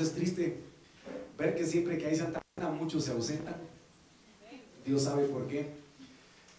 [0.00, 0.60] Es triste
[1.38, 3.56] ver que siempre que hay Santa Ana muchos se ausentan.
[4.84, 5.70] Dios sabe por qué.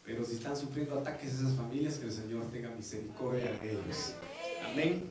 [0.05, 4.13] Pero si están sufriendo ataques esas familias, que el Señor tenga misericordia de ellos.
[4.71, 5.09] Amén.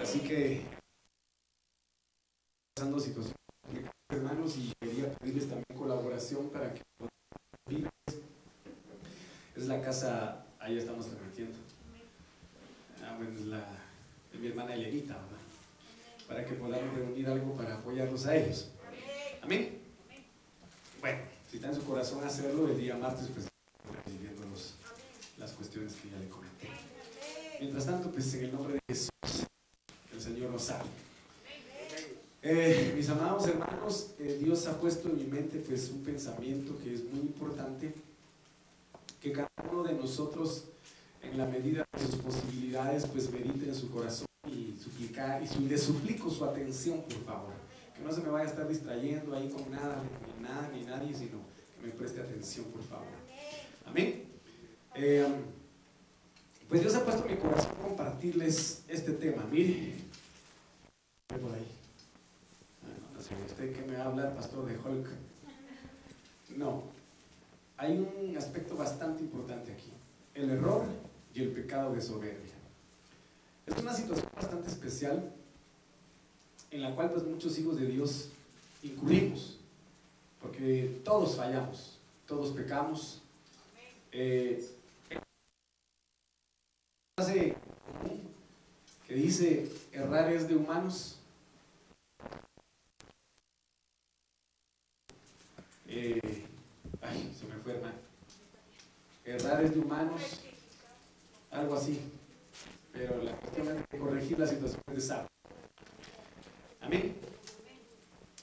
[0.00, 0.62] Así que
[2.74, 3.34] pasando situaciones
[4.10, 6.82] hermanos y quería pedirles también colaboración para que
[9.56, 11.58] es la casa, ahí estamos transmitiendo.
[13.02, 13.66] Ah, la
[14.32, 15.18] de mi hermana Elenita.
[16.28, 18.70] Para que podamos reunir algo para apoyarlos a ellos.
[19.42, 19.78] Amén.
[21.00, 21.18] Bueno,
[21.50, 23.46] si está en su corazón hacerlo, el día martes, pues
[24.04, 24.42] recibiendo
[25.38, 26.68] las cuestiones que ya le comenté.
[27.60, 29.10] Mientras tanto, pues en el nombre de Jesús,
[30.12, 30.88] el Señor nos salve.
[32.42, 36.94] Eh, mis amados hermanos, eh, Dios ha puesto en mi mente pues un pensamiento que
[36.94, 37.94] es muy importante,
[39.20, 40.64] que cada uno de nosotros
[41.22, 45.78] en la medida de sus posibilidades pues medite en su corazón y suplicar y le
[45.78, 47.52] suplico su atención por favor,
[47.94, 50.02] que no se me vaya a estar distrayendo ahí con nada,
[50.36, 51.38] ni nada, ni nadie, sino
[51.80, 53.06] que me preste atención por favor.
[53.86, 54.24] Amén.
[54.94, 55.26] Eh,
[56.68, 59.44] pues Dios ha puesto mi corazón compartirles este tema.
[59.50, 59.94] Mire,
[61.28, 61.66] por ahí.
[63.46, 65.08] ¿Usted que me va a hablar, pastor de Hulk?
[66.56, 66.82] No.
[67.76, 69.92] Hay un aspecto bastante importante aquí.
[70.34, 70.84] El error
[71.34, 72.57] y el pecado de soberbia.
[73.68, 75.32] Es una situación bastante especial
[76.70, 78.30] en la cual pues muchos hijos de Dios
[78.82, 79.58] incurrimos.
[80.40, 83.22] Porque todos fallamos, todos pecamos.
[84.12, 84.66] Eh,
[89.06, 91.18] que dice errar es de humanos
[95.90, 96.20] Eh,
[97.00, 97.96] ay, se me fue, hermano.
[99.24, 100.20] Errar de humanos,
[101.50, 101.98] algo así.
[102.92, 105.28] Pero la cuestión es corregir la situación de sábado.
[106.80, 107.16] Amén.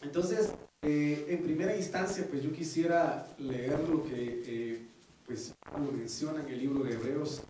[0.01, 4.87] Entonces, eh, en primera instancia, pues yo quisiera leer lo que eh,
[5.25, 5.53] pues
[5.91, 7.41] menciona en el libro de Hebreos.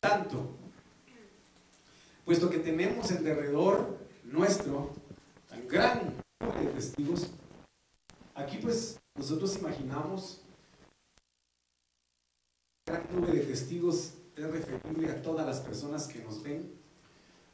[0.00, 0.60] Tanto
[2.30, 4.92] puesto que tenemos en derredor nuestro
[5.48, 6.14] tan gran
[6.60, 7.28] de testigos,
[8.40, 10.40] aquí pues nosotros imaginamos
[12.86, 16.72] gran número de testigos es referible a todas las personas que nos ven,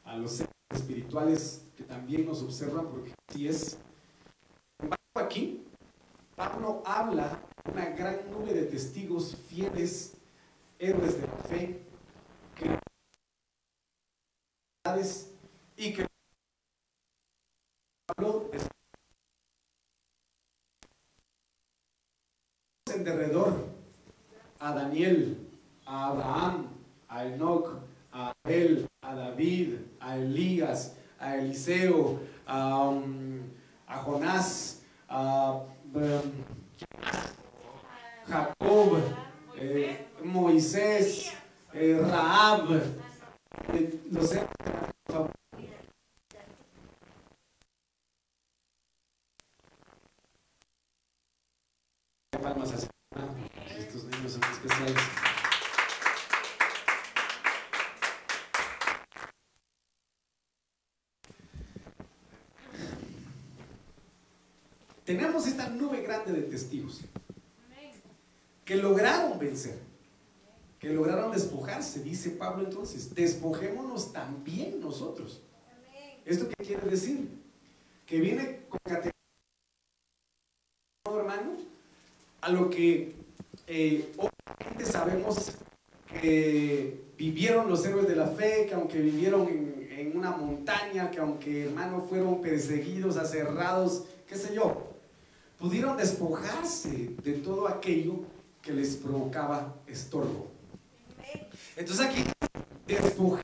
[0.03, 3.77] a los seres espirituales que también nos observan, porque así es.
[5.15, 5.65] Aquí,
[6.35, 10.13] Pablo habla de una gran número de testigos fieles,
[10.79, 11.81] héroes de la fe,
[12.55, 12.77] que
[15.75, 16.07] y que
[18.07, 18.49] habló
[22.93, 23.67] en derredor
[24.67, 25.35] a Daniel,
[25.85, 26.69] a Abraham,
[27.09, 27.81] a Enoch,
[28.11, 33.43] a Abel, a David, a Elías, a Eliseo, a, um,
[34.03, 35.61] Jonás, a
[35.95, 36.43] um,
[38.27, 39.01] Jacob,
[39.57, 41.31] eh, Moisés,
[41.73, 42.81] eh, Raab,
[44.11, 44.45] no sé,
[52.41, 52.96] palmas.
[54.35, 54.97] Especiales.
[65.05, 67.01] Tenemos esta nube grande de testigos
[68.65, 69.87] que lograron vencer
[70.79, 75.41] que lograron despojarse, dice Pablo entonces, despojémonos también nosotros.
[76.25, 77.29] ¿Esto qué quiere decir?
[78.05, 78.79] Que viene con
[81.19, 81.57] hermano,
[82.41, 83.15] a lo que
[83.67, 85.51] eh, obviamente sabemos
[86.21, 91.65] que vivieron los héroes de la fe, que aunque vivieron en, una montaña, que aunque
[91.65, 94.93] hermano fueron perseguidos, aserrados, qué sé yo,
[95.59, 98.21] pudieron despojarse de todo aquello
[98.61, 100.47] que les provocaba estorbo.
[101.75, 102.23] Entonces aquí
[102.87, 103.43] despojar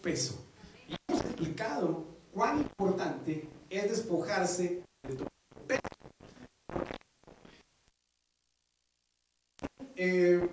[0.00, 0.38] peso.
[0.88, 5.35] Y hemos explicado cuán importante es despojarse de todo
[9.98, 10.46] Eh,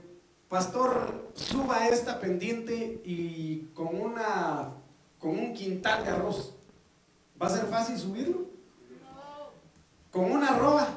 [0.47, 4.71] pastor, suba esta pendiente y con una
[5.19, 6.55] con un quintal de arroz.
[7.41, 8.45] ¿Va a ser fácil subirlo?
[10.11, 10.87] Con una arroba.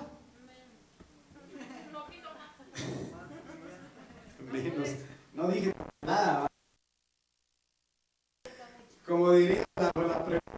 [5.35, 6.47] No dije nada.
[9.07, 10.57] Como diría la, la pregunta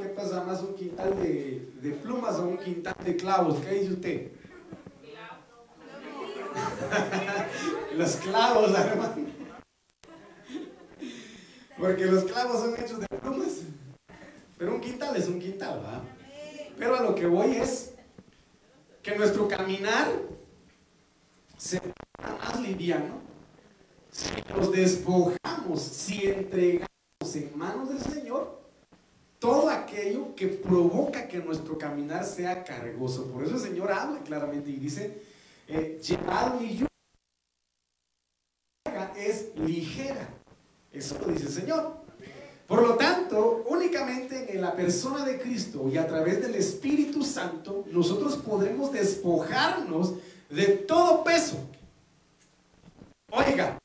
[0.00, 3.58] ¿qué pasa más un quintal de, de, plumas o un quintal de clavos?
[3.58, 4.39] ¿Qué dice usted?
[7.96, 9.26] los clavos, hermano.
[11.78, 13.60] Porque los clavos son hechos de plumas.
[14.58, 16.02] Pero un quintal es un quintal, ¿verdad?
[16.78, 17.92] Pero a lo que voy es
[19.02, 20.08] que nuestro caminar
[21.56, 21.80] se
[22.20, 23.20] más liviano
[24.10, 26.88] si nos despojamos, si entregamos
[27.34, 28.60] en manos del Señor
[29.38, 33.30] todo aquello que provoca que nuestro caminar sea cargoso.
[33.32, 35.22] Por eso el Señor habla claramente y dice,
[35.70, 36.84] eh, llevar mi
[39.16, 40.28] es ligera.
[40.92, 42.00] Eso lo dice el Señor.
[42.66, 47.84] Por lo tanto, únicamente en la persona de Cristo y a través del Espíritu Santo,
[47.90, 50.14] nosotros podremos despojarnos
[50.48, 51.58] de todo peso.
[53.30, 53.78] Oiga,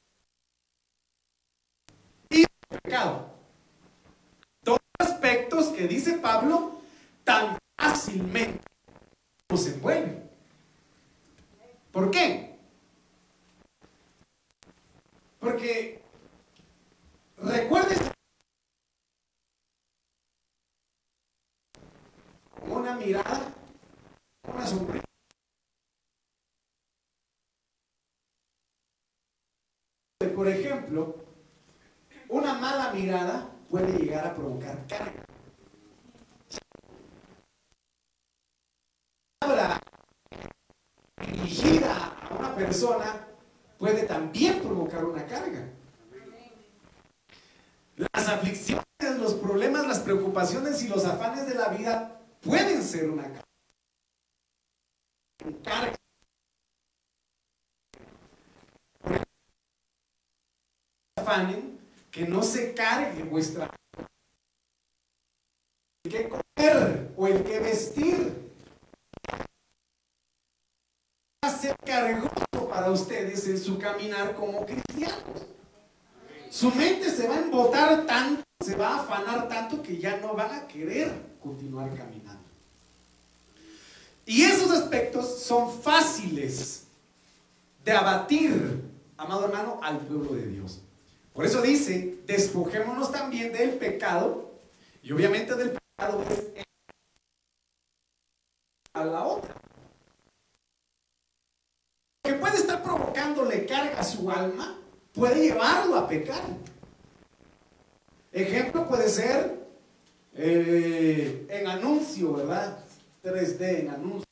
[2.29, 2.45] y
[2.83, 3.27] pecado.
[4.63, 6.81] Todos aspectos que dice Pablo
[7.23, 8.61] tan fácilmente
[9.49, 10.25] nos envuelven.
[11.95, 12.59] ¿Por qué?
[15.39, 16.03] Porque
[17.38, 18.12] recuerden
[22.68, 23.53] una mirada,
[24.44, 25.06] una sonrisa.
[30.36, 31.15] Por ejemplo,
[32.27, 35.24] una mala mirada puede llegar a provocar carga.
[39.39, 39.80] Palabra
[41.45, 43.28] dirigida a persona
[43.78, 45.69] puede también provocar una carga.
[47.98, 48.84] Las aflicciones,
[49.19, 53.31] los problemas, las preocupaciones y los afanes de la vida pueden ser una
[55.63, 55.95] carga.
[61.18, 61.80] Afanen
[62.12, 63.69] que no se cargue vuestra
[66.04, 68.45] el que comer o el que vestir
[71.50, 72.44] ser cargoso
[72.75, 75.45] para ustedes en su caminar como cristianos.
[76.49, 80.33] Su mente se va a embotar tanto, se va a afanar tanto que ya no
[80.33, 81.09] van a querer
[81.41, 82.44] continuar caminando.
[84.25, 86.83] Y esos aspectos son fáciles
[87.85, 88.81] de abatir,
[89.15, 90.81] amado hermano, al pueblo de Dios.
[91.33, 94.51] Por eso dice, despojémonos también del pecado,
[95.01, 96.63] y obviamente del pecado es
[98.94, 99.65] a la otra.
[102.25, 104.79] Que puede estar provocándole carga a su alma,
[105.13, 106.41] puede llevarlo a pecar.
[108.31, 109.67] Ejemplo puede ser
[110.33, 112.79] eh, en anuncio, ¿verdad?
[113.23, 114.25] 3D, en anuncio,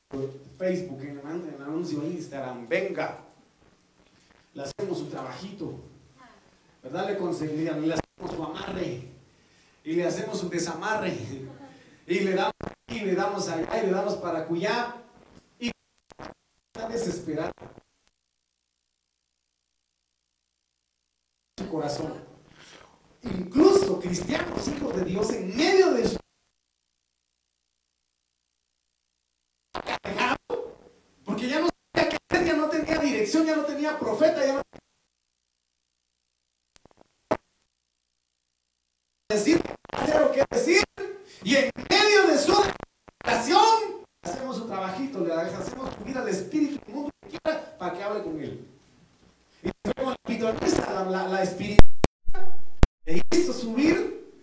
[0.58, 1.22] Facebook, en,
[1.62, 3.20] anuncio Instagram, venga,
[4.54, 5.80] le hacemos un trabajito
[6.84, 7.08] ¿verdad?
[7.08, 9.08] Le conseguirían, le hacemos su amarre
[9.84, 11.18] y le hacemos un desamarre
[12.06, 14.96] y le damos aquí, le damos allá y le damos para cuya
[15.60, 15.72] y
[16.74, 17.52] está desesperado
[21.68, 22.14] corazón.
[23.24, 26.18] Incluso cristianos, hijos de Dios, en medio de su
[31.24, 34.62] porque ya no sabía que ya no tenía dirección, ya no tenía profeta, ya no
[39.30, 40.84] decir, hacer que decir,
[41.44, 42.54] y en medio de su
[43.24, 48.04] oración hacemos un trabajito, le hacemos subir al Espíritu el mundo que quiera para que
[48.04, 48.68] hable con él.
[49.64, 51.90] Y luego la, la, la espiritual
[53.06, 54.34] e hizo subir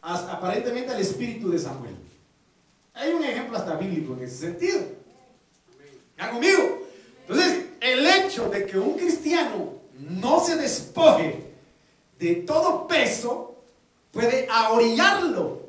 [0.00, 1.96] hasta, aparentemente al espíritu de Samuel.
[2.94, 4.80] Hay un ejemplo hasta bíblico en ese sentido.
[6.18, 6.86] ¿Ya conmigo?
[7.22, 11.52] Entonces, el hecho de que un cristiano no se despoje
[12.18, 13.52] de todo peso
[14.12, 15.62] puede ahorillarlo.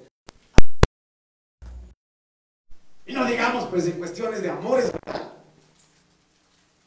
[3.05, 5.33] Y no digamos, pues, en cuestiones de amores, ¿verdad?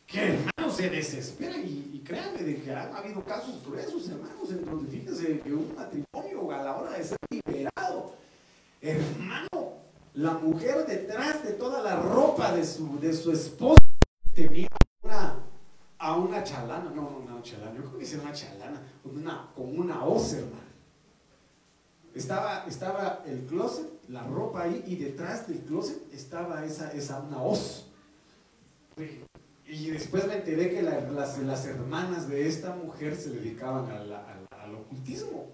[0.06, 4.88] Que hermanos se desesperan y, créanme de que han habido casos gruesos, hermanos, en donde
[4.88, 8.14] fíjense que un matrimonio a la hora de ser liberado,
[8.80, 9.72] hermano,
[10.14, 13.82] la mujer detrás de toda la ropa de su, de su esposo
[14.32, 14.68] tenía
[15.02, 15.34] una,
[15.98, 19.48] a una chalana, no, no, una chalana, yo creo que es una chalana, con una,
[19.54, 20.66] con una hoz, hermano.
[22.14, 25.98] Estaba, estaba el closet, la ropa ahí, y detrás del closet
[26.64, 27.86] esa, esa una hoz.
[29.66, 35.48] Y después me enteré que las, las, hermanas de esta mujer se dedicaban al ocultismo.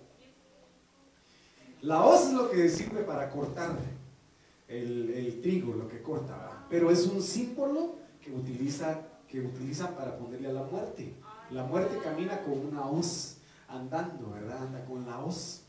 [1.83, 3.77] La hoz es lo que sirve para cortar
[4.69, 10.49] el, trigo, lo que corta, pero es un símbolo que, utiliza, que utilizan para ponerle
[10.49, 11.13] a la muerte.
[11.51, 14.63] La muerte camina con una hoz, andando, ¿verdad?
[14.63, 15.63] Anda con la hoz.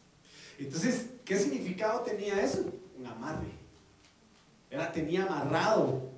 [0.59, 2.63] Entonces, ¿qué significado tenía eso?
[2.97, 3.62] Un amarre.
[4.73, 6.09] Era, tenía amarrado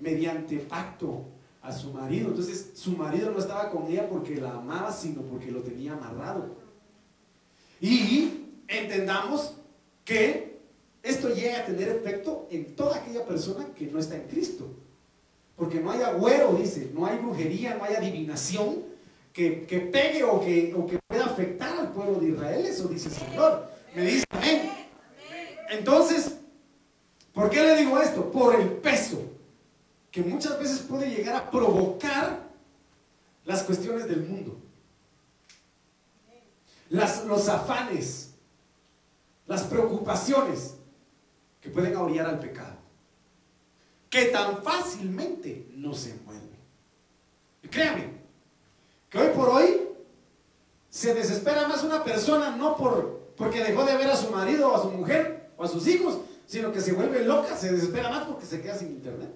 [0.00, 1.26] mediante pacto
[1.62, 2.30] a su marido.
[2.30, 6.56] Entonces su marido no estaba con ella porque la amaba, sino porque lo tenía amarrado.
[7.80, 9.54] Y entendamos
[10.04, 10.58] que
[11.04, 14.66] esto llega a tener efecto en toda aquella persona que no está en Cristo.
[15.54, 18.82] Porque no hay agüero, dice, no hay brujería, no hay adivinación
[19.32, 22.66] que, pegue o que, o que pueda afectar al pueblo de Israel.
[22.66, 23.68] Eso dice el Señor.
[23.94, 24.70] Me dice amén.
[25.70, 26.38] Entonces,
[27.34, 28.30] ¿por qué le digo esto?
[28.30, 29.20] Por el peso
[30.10, 32.44] que muchas veces puede llegar a provocar
[33.44, 34.56] las cuestiones del mundo.
[36.88, 38.30] Los afanes,
[39.46, 40.74] las preocupaciones
[41.60, 42.76] que pueden orillar al pecado,
[44.08, 46.54] que tan fácilmente no se mueven.
[47.62, 48.10] Y créame,
[49.10, 49.88] que hoy por hoy
[50.88, 54.76] se desespera más una persona no por, porque dejó de ver a su marido o
[54.76, 58.26] a su mujer o a sus hijos, sino que se vuelve loca, se desespera más
[58.26, 59.30] porque se queda sin internet.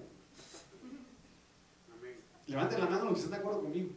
[2.47, 3.89] Levanten la mano los que están de acuerdo conmigo.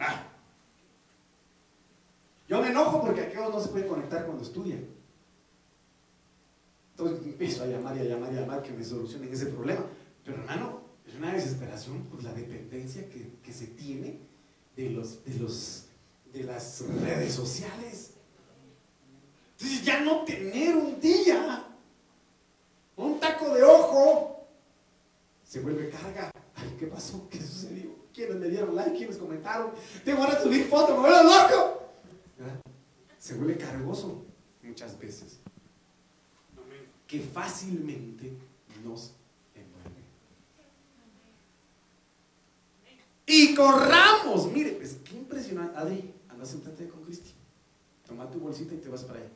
[0.00, 0.26] Ah.
[2.48, 4.84] Yo me enojo porque aquellos no se pueden conectar cuando estudian.
[6.90, 9.86] Entonces empiezo a llamar y a llamar y a llamar que me solucionen ese problema.
[10.24, 14.18] Pero hermano, es una desesperación por la dependencia que, que se tiene
[14.76, 15.86] de, los, de, los,
[16.32, 18.11] de las redes sociales.
[19.62, 21.64] Entonces ya no tener un día,
[22.96, 24.48] un taco de ojo,
[25.44, 26.32] se vuelve carga.
[26.56, 27.28] Ay, ¿qué pasó?
[27.30, 27.94] ¿Qué sucedió?
[28.12, 28.96] ¿Quiénes me dieron like?
[28.96, 29.70] ¿Quiénes comentaron?
[30.04, 31.82] Tengo ganas de subir fotos, me vuelvo loco.
[33.20, 34.24] Se vuelve cargoso
[34.64, 35.38] muchas veces.
[37.06, 38.32] Que fácilmente
[38.84, 39.12] nos
[39.54, 40.02] envuelve.
[43.26, 44.50] Y corramos.
[44.50, 45.78] Mire, pues qué impresionante.
[45.78, 47.32] Adri, anda sentate con Cristi.
[48.04, 49.30] Toma tu bolsita y te vas para allá.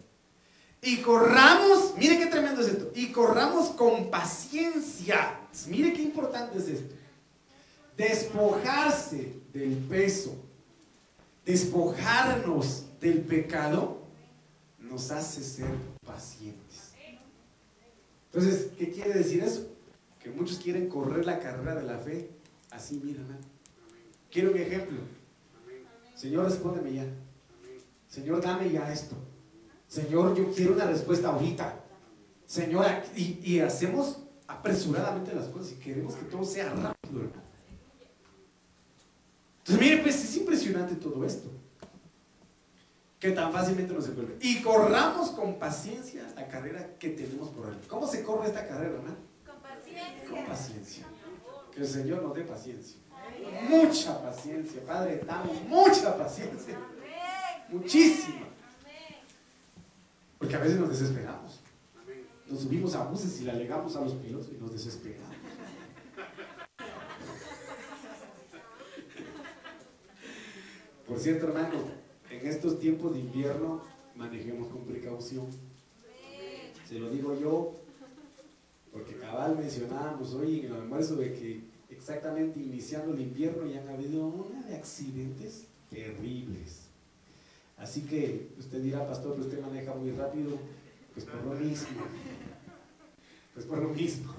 [0.83, 2.93] Y corramos, mire qué tremendo es esto.
[2.95, 5.41] Y corramos con paciencia.
[5.69, 6.95] Mire qué importante es esto.
[7.97, 10.37] Despojarse del peso.
[11.45, 14.03] Despojarnos del pecado
[14.79, 15.71] nos hace ser
[16.05, 16.93] pacientes.
[18.33, 19.67] Entonces, ¿qué quiere decir eso?
[20.23, 22.31] Que muchos quieren correr la carrera de la fe
[22.71, 23.23] así, mira,
[24.31, 24.99] Quiero un ejemplo.
[26.15, 27.07] Señor, respóndeme ya.
[28.09, 29.17] Señor, dame ya esto.
[29.89, 31.81] Señor, yo quiero una respuesta ahorita.
[32.47, 37.23] Señor, y, y hacemos apresuradamente las cosas y queremos que todo sea rápido,
[39.59, 41.51] Entonces, mire, pues es impresionante todo esto
[43.19, 44.37] que tan fácilmente nos envuelve.
[44.41, 47.89] Y corramos con paciencia la carrera que tenemos por delante.
[47.89, 49.17] ¿Cómo se corre esta carrera, hermano?
[49.47, 50.31] Con paciencia.
[50.31, 51.07] Con paciencia.
[51.73, 52.97] Que el Señor nos dé paciencia.
[53.69, 56.79] Mucha paciencia, Padre, damos mucha paciencia.
[57.69, 58.47] Muchísima.
[60.39, 61.61] Porque a veces nos desesperamos.
[62.49, 65.37] Nos subimos a buses y le alegamos a los pilotos y nos desesperamos.
[71.07, 71.79] Por cierto, hermano,
[72.31, 73.83] en estos tiempos de invierno
[74.17, 75.47] manejemos con precaución.
[76.87, 77.75] Se lo digo yo,
[78.93, 83.89] porque cabal mencionábamos hoy en el almuerzo de que exactamente iniciando el invierno ya han
[83.89, 86.86] habido una de accidentes terribles.
[87.77, 90.59] Así que usted dirá, pastor, que usted maneja muy rápido,
[91.13, 92.03] pues por lo mismo.
[93.55, 94.35] Pues por lo mismo.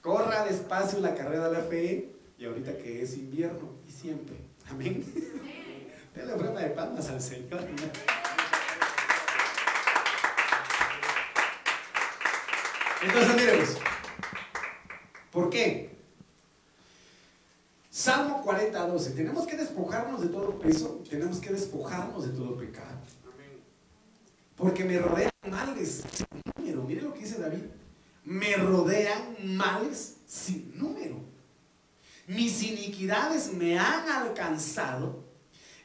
[0.00, 4.36] Corra despacio la carrera de la fe y ahorita que es invierno y siempre.
[4.68, 5.04] Amén.
[6.14, 7.60] Dale ofrenda de palmas al Señor.
[13.02, 13.78] Entonces, miremos.
[15.30, 15.93] ¿Por qué?
[17.94, 19.10] Salmo 40, 12.
[19.10, 22.98] Tenemos que despojarnos de todo peso, tenemos que despojarnos de todo pecado.
[24.56, 26.82] Porque me rodean males sin número.
[26.82, 27.60] Mire lo que dice David.
[28.24, 31.20] Me rodean males sin número.
[32.26, 35.22] Mis iniquidades me han alcanzado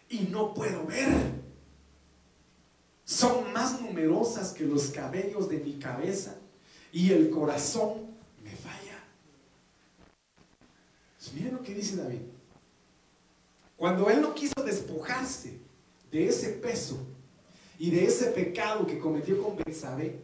[0.09, 1.13] y no puedo ver.
[3.05, 6.37] Son más numerosas que los cabellos de mi cabeza
[6.91, 8.07] y el corazón
[8.43, 8.79] me falla.
[11.19, 12.21] Pues miren lo que dice David.
[13.75, 15.59] Cuando él no quiso despojarse
[16.09, 16.97] de ese peso
[17.77, 20.21] y de ese pecado que cometió con Betsabé,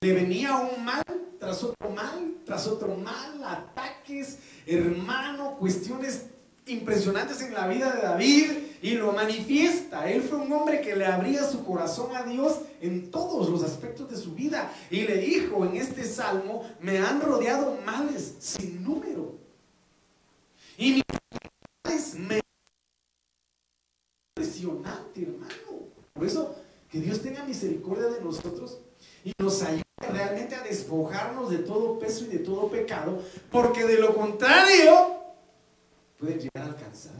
[0.00, 1.04] le venía un mal
[1.38, 6.26] tras otro mal, tras otro mal, ataques, hermano, cuestiones
[6.66, 8.50] impresionantes en la vida de David
[8.80, 10.10] y lo manifiesta.
[10.10, 14.10] Él fue un hombre que le abría su corazón a Dios en todos los aspectos
[14.10, 19.43] de su vida y le dijo en este salmo, me han rodeado males sin número.
[20.76, 21.02] Y
[22.18, 22.40] me
[24.36, 25.54] impresionante, hermano.
[26.12, 26.56] Por eso
[26.90, 28.78] que Dios tenga misericordia de nosotros
[29.24, 33.98] y nos ayude realmente a despojarnos de todo peso y de todo pecado, porque de
[33.98, 35.16] lo contrario
[36.18, 37.14] pueden llegar a alcanzar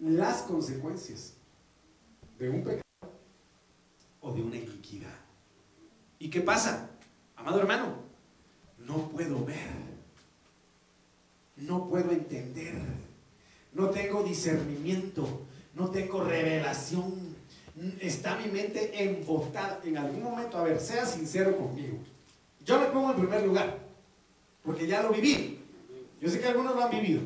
[0.00, 1.34] las consecuencias
[2.38, 2.82] de un pecado
[4.20, 5.14] o de una iniquidad.
[6.18, 6.90] ¿Y qué pasa?
[7.36, 7.96] Amado hermano,
[8.78, 9.93] no puedo ver,
[11.56, 12.74] no puedo entender,
[13.72, 15.42] no tengo discernimiento,
[15.74, 17.34] no tengo revelación.
[18.00, 20.58] Está mi mente embotada en algún momento.
[20.58, 21.98] A ver, sea sincero conmigo.
[22.64, 23.78] Yo me pongo en primer lugar,
[24.62, 25.58] porque ya lo viví.
[26.20, 27.22] Yo sé que algunos lo han vivido.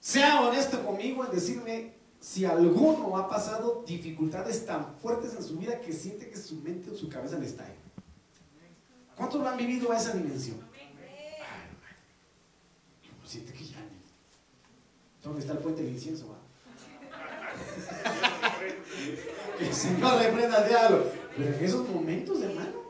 [0.00, 5.80] Sea honesto conmigo en decirme si alguno ha pasado dificultades tan fuertes en su vida
[5.80, 7.66] que siente que su mente o su cabeza le está.
[9.16, 10.67] ¿Cuántos lo han vivido a esa dimensión?
[13.28, 13.76] Ay, siente que ya.
[15.22, 16.26] ¿Dónde está el puente del incienso?
[19.58, 21.04] que el Señor le prenda diablo.
[21.36, 22.88] Pero en esos momentos, hermano,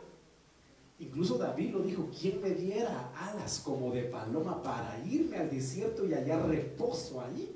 [1.01, 6.07] incluso David lo dijo: ¿Quién me diera alas como de paloma para irme al desierto
[6.07, 7.51] y hallar reposo allí?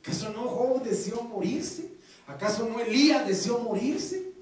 [0.00, 1.92] ¿Acaso no Job deseó morirse?
[2.26, 4.32] ¿Acaso no Elías deseó morirse?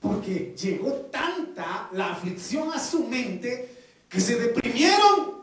[0.00, 3.70] Porque llegó tanta la aflicción a su mente
[4.08, 5.35] que se deprimieron.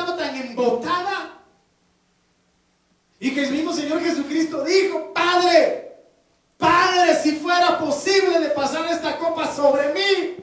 [0.00, 1.42] Estaba tan embotada.
[3.18, 5.94] Y que el mismo Señor Jesucristo dijo, Padre,
[6.56, 10.36] Padre, si fuera posible de pasar esta copa sobre mí,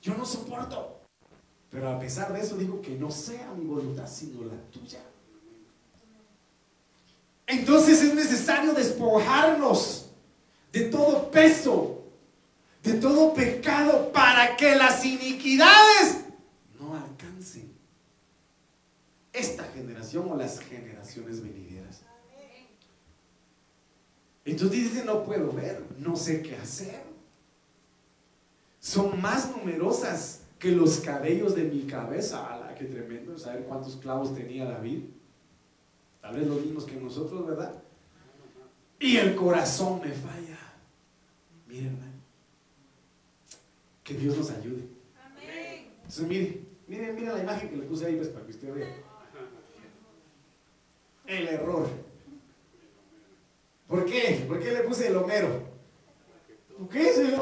[0.00, 1.00] yo no soporto.
[1.70, 5.00] Pero a pesar de eso digo que no sea mi voluntad, sino la tuya.
[7.46, 10.06] Entonces es necesario despojarnos
[10.72, 12.02] de todo peso,
[12.82, 16.24] de todo pecado, para que las iniquidades
[16.80, 17.76] no alcancen
[19.36, 22.02] esta generación o las generaciones venideras.
[24.44, 27.02] Entonces dice, no puedo ver, no sé qué hacer.
[28.78, 32.46] Son más numerosas que los cabellos de mi cabeza.
[32.46, 33.36] ¡Hala, qué tremendo!
[33.36, 35.00] Saber cuántos clavos tenía David.
[36.20, 37.82] Tal vez los mismos que nosotros, ¿verdad?
[39.00, 40.58] Y el corazón me falla.
[41.66, 42.12] Miren, hermano.
[44.04, 44.88] Que Dios nos ayude.
[45.20, 45.90] Amén.
[45.96, 49.05] Entonces, miren, miren, miren la imagen que le puse ahí pues, para que usted vea.
[51.26, 51.88] El error.
[53.88, 54.44] ¿Por qué?
[54.48, 55.62] ¿Por qué le puse el Homero?
[56.78, 57.38] ¿Por qué es el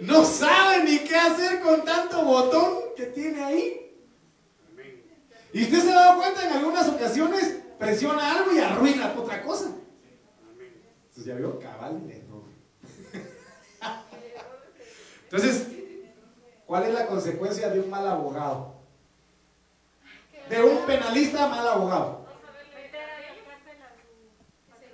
[0.00, 3.80] No sabe ni qué hacer con tanto botón que tiene ahí.
[5.52, 9.76] Y usted se ha dado cuenta en algunas ocasiones presiona algo y arruina otra cosa.
[11.08, 12.42] Entonces ya vio cabal error.
[15.24, 15.66] Entonces,
[16.74, 18.74] ¿cuál es la consecuencia de un mal abogado?
[20.50, 22.26] De un penalista mal abogado.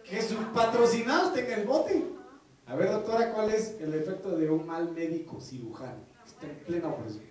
[0.04, 2.04] Que sus patrocinados tengan el bote.
[2.66, 6.04] A ver, doctora, ¿cuál es el efecto de un mal médico cirujano?
[6.26, 7.24] Está en plena operación.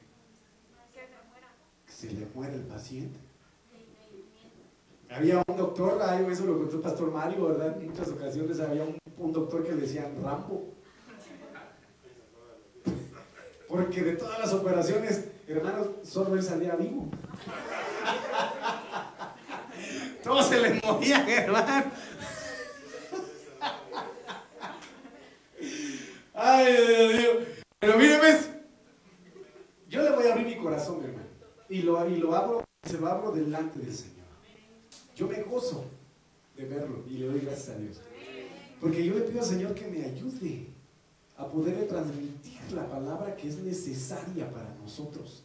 [1.86, 3.20] Que se le muere el paciente.
[5.12, 7.80] Había un doctor, eso lo contó el pastor Mario, ¿verdad?
[7.80, 10.74] En muchas ocasiones había un, doctor que le decían Rambo.
[13.70, 17.08] Porque de todas las operaciones, hermanos, solo él salía vivo.
[20.24, 21.92] Todos se les morían, hermano.
[26.34, 27.30] Ay, Dios mío.
[27.78, 28.40] Pero míreme,
[29.88, 31.30] yo le voy a abrir mi corazón, hermano.
[31.70, 34.26] Y lo, y lo abro, se lo abro delante del Señor.
[35.16, 35.86] Yo me gozo
[36.58, 38.02] de verlo y le doy gracias a Dios.
[38.82, 40.79] Porque yo le pido al Señor que me ayude
[41.39, 45.43] a poderle transmitir la palabra que es necesaria para nosotros.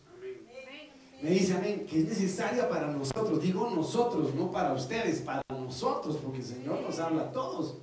[1.22, 3.40] Me dice amén, que es necesaria para nosotros.
[3.40, 7.76] Digo nosotros, no para ustedes, para nosotros, porque el Señor nos habla a todos.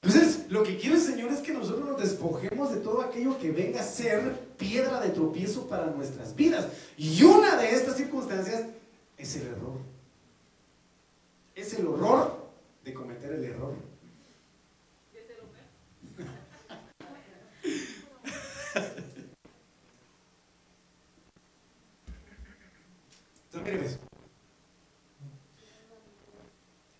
[0.00, 3.50] Entonces, lo que quiere el Señor es que nosotros nos despojemos de todo aquello que
[3.50, 6.68] venga a ser piedra de tropiezo para nuestras vidas.
[6.96, 8.64] Y una de estas circunstancias
[9.18, 9.92] es el error
[11.54, 12.50] es el horror
[12.84, 13.74] de cometer el error.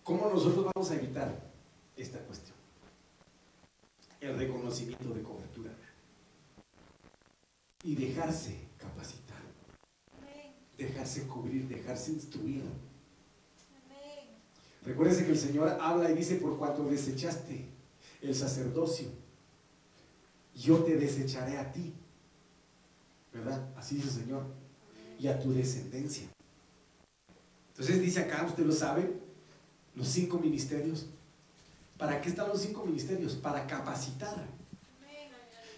[0.03, 1.51] ¿Cómo nosotros vamos a evitar
[1.95, 2.55] esta cuestión?
[4.19, 5.71] El reconocimiento de cobertura
[7.83, 9.41] y dejarse capacitar,
[10.77, 12.63] dejarse cubrir, dejarse instruir
[14.85, 17.65] Recuérdese que el Señor habla y dice, por cuanto desechaste
[18.21, 19.07] el sacerdocio,
[20.55, 21.93] yo te desecharé a ti.
[23.33, 23.73] ¿Verdad?
[23.77, 24.43] Así dice el Señor.
[25.19, 26.32] Y a tu descendencia.
[27.73, 29.11] Entonces dice acá, usted lo sabe,
[29.95, 31.07] los cinco ministerios.
[31.97, 33.33] ¿Para qué están los cinco ministerios?
[33.33, 34.35] Para capacitar.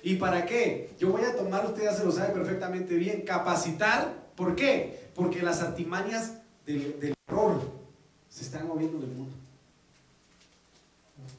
[0.03, 0.91] ¿Y para qué?
[0.99, 4.13] Yo voy a tomar, usted ya se lo sabe perfectamente bien, capacitar.
[4.35, 5.09] ¿Por qué?
[5.15, 6.33] Porque las artimañas
[6.65, 7.61] del, error
[8.29, 9.33] se están moviendo del mundo.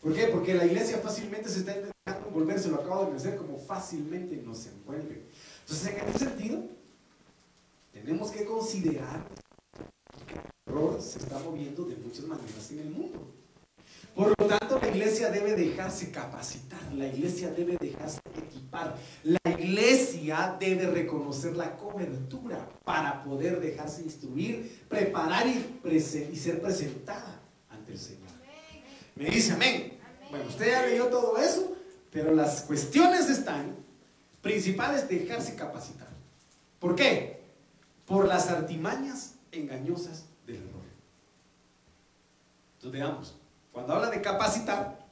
[0.02, 0.26] ¿Por qué?
[0.28, 4.66] Porque la iglesia fácilmente se está intentando envolverse, lo acabo de decir, como fácilmente nos
[4.66, 5.22] envuelve.
[5.60, 6.64] Entonces, en ese sentido,
[7.92, 9.20] tenemos que considerar
[11.00, 13.32] se está moviendo de muchas maneras en el mundo.
[14.14, 20.56] Por lo tanto, la iglesia debe dejarse capacitar, la iglesia debe dejarse equipar, la iglesia
[20.58, 28.30] debe reconocer la cobertura para poder dejarse instruir, preparar y, ser presentada ante el Señor.
[29.16, 29.98] Me dice amén.
[30.30, 31.76] Bueno, usted ya leyó todo eso,
[32.10, 33.76] pero las cuestiones están
[34.40, 36.08] principales dejarse capacitar.
[36.78, 37.40] ¿Por qué?
[38.06, 40.25] Por las artimañas engañosas.
[42.76, 43.38] Entonces veamos.
[43.72, 45.06] Cuando habla de capacitar,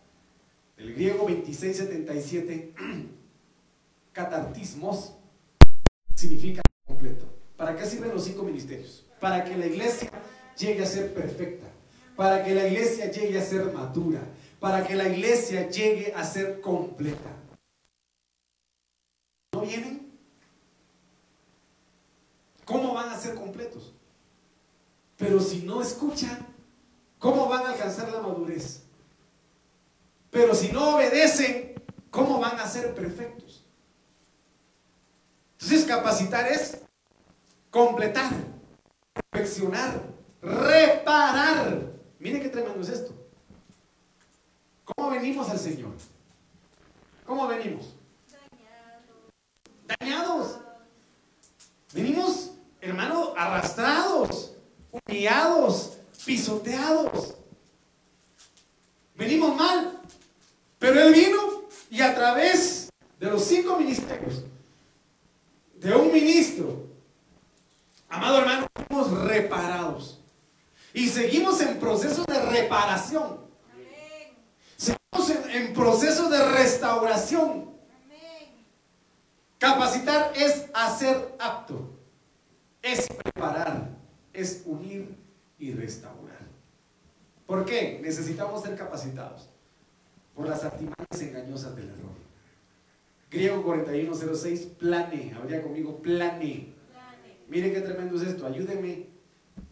[0.77, 2.75] el griego 2677,
[4.13, 5.15] catartismos,
[6.15, 7.27] significa completo.
[7.57, 9.07] ¿Para qué sirven los cinco ministerios?
[9.21, 10.11] Para que la iglesia
[10.59, 11.67] llegue a ser perfecta,
[12.17, 14.21] para que la iglesia llegue a ser madura,
[14.61, 17.31] para que la iglesia llegue a ser completa.
[19.53, 20.13] ¿No vienen?
[22.65, 23.95] ¿Cómo van a ser completos?
[25.17, 26.54] Pero si no escuchan,
[27.25, 28.83] ¿cómo van a alcanzar la madurez?
[30.31, 31.73] Pero si no obedecen,
[32.11, 33.65] ¿cómo van a ser perfectos?
[35.53, 36.83] Entonces capacitar es
[37.71, 38.31] completar,
[39.31, 40.03] perfeccionar,
[40.43, 41.93] reparar.
[42.19, 43.15] Miren qué tremendo es esto.
[44.85, 45.93] ¿Cómo venimos al Señor?
[47.25, 47.95] ¿Cómo venimos?
[49.89, 49.99] Dañados.
[49.99, 50.61] Dañados.
[51.95, 52.51] Venimos,
[52.83, 54.53] hermano, arrastrados,
[54.91, 55.94] humillados,
[56.25, 57.35] pisoteados.
[59.15, 60.01] Venimos mal.
[60.79, 64.45] Pero Él vino y a través de los cinco ministerios,
[65.77, 66.89] de un ministro,
[68.09, 70.21] amado hermano, fuimos reparados.
[70.93, 73.41] Y seguimos en proceso de reparación.
[74.77, 77.73] Seguimos en, en proceso de restauración.
[79.59, 81.97] Capacitar es hacer apto,
[82.83, 83.89] es preparar,
[84.35, 85.24] es unir
[85.59, 86.45] y restaurar.
[87.47, 88.01] ¿Por qué?
[88.03, 89.49] Necesitamos ser capacitados
[90.35, 92.15] por las artimañas engañosas del error.
[93.31, 95.35] Griego 4106, plane.
[95.37, 96.73] Habría conmigo, plane.
[97.49, 98.47] Mire qué tremendo es esto.
[98.47, 99.07] Ayúdeme.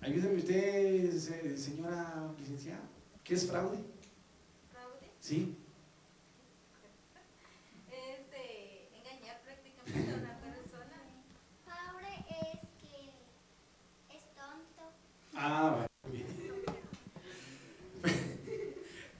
[0.00, 1.16] Ayúdeme usted,
[1.56, 2.82] señora licenciada.
[3.24, 3.78] ¿Qué es fraude?
[4.70, 5.10] ¿Fraude?
[5.20, 5.56] Sí.
[7.90, 10.98] Es engañar prácticamente a una persona.
[11.64, 14.22] Fraude es que es
[15.44, 15.86] Ah,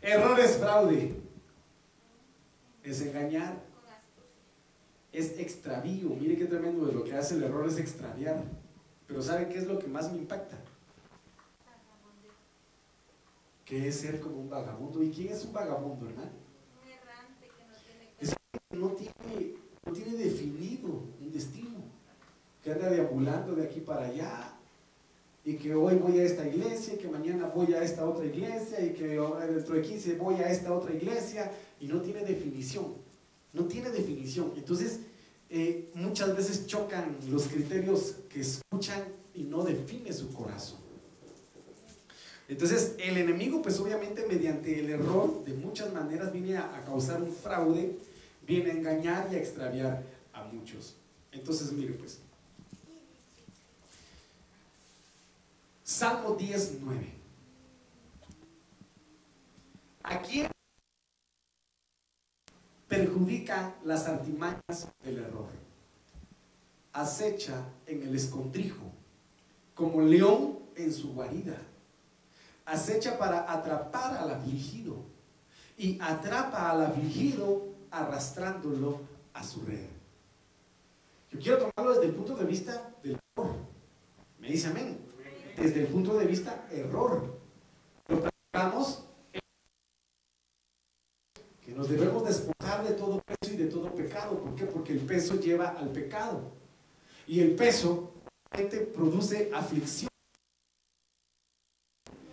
[0.00, 1.16] Error es fraude.
[2.84, 3.60] Es engañar.
[5.10, 6.10] Es extravío.
[6.10, 8.44] Mire qué tremendo lo que hace el error es extraviar.
[9.08, 10.58] Pero ¿sabe qué es lo que más me impacta?
[13.64, 15.02] Que es ser como un vagabundo.
[15.02, 16.30] ¿Y quién es un vagabundo, hermano?
[16.82, 18.14] Un errante que no tiene...
[18.20, 18.34] Es
[18.70, 21.80] que no tiene, no tiene definido un destino.
[22.62, 24.61] Que anda deambulando de aquí para allá
[25.44, 28.84] y que hoy voy a esta iglesia, y que mañana voy a esta otra iglesia,
[28.84, 31.50] y que dentro de 15 voy a esta otra iglesia,
[31.80, 32.94] y no tiene definición,
[33.52, 34.52] no tiene definición.
[34.56, 35.00] Entonces,
[35.50, 39.02] eh, muchas veces chocan los criterios que escuchan
[39.34, 40.78] y no define su corazón.
[42.48, 47.22] Entonces, el enemigo, pues obviamente mediante el error, de muchas maneras viene a, a causar
[47.22, 47.98] un fraude,
[48.46, 50.02] viene a engañar y a extraviar
[50.32, 50.96] a muchos.
[51.32, 52.20] Entonces, mire, pues,
[55.92, 57.06] Salmo 19.
[60.02, 60.50] ¿A quién
[62.88, 65.48] perjudica las artimañas del error?
[66.94, 68.90] Acecha en el escondrijo,
[69.74, 71.58] como león en su guarida.
[72.64, 74.96] Acecha para atrapar al afligido
[75.76, 79.02] y atrapa al afligido arrastrándolo
[79.34, 79.88] a su red.
[81.30, 83.56] Yo quiero tomarlo desde el punto de vista del error.
[84.40, 85.01] Me dice amén
[85.56, 87.40] desde el punto de vista error.
[88.08, 89.04] Lo practicamos
[91.64, 94.38] que nos debemos despojar de todo peso y de todo pecado.
[94.38, 94.66] ¿Por qué?
[94.66, 96.52] Porque el peso lleva al pecado.
[97.26, 98.12] Y el peso
[98.94, 100.08] produce aflicción.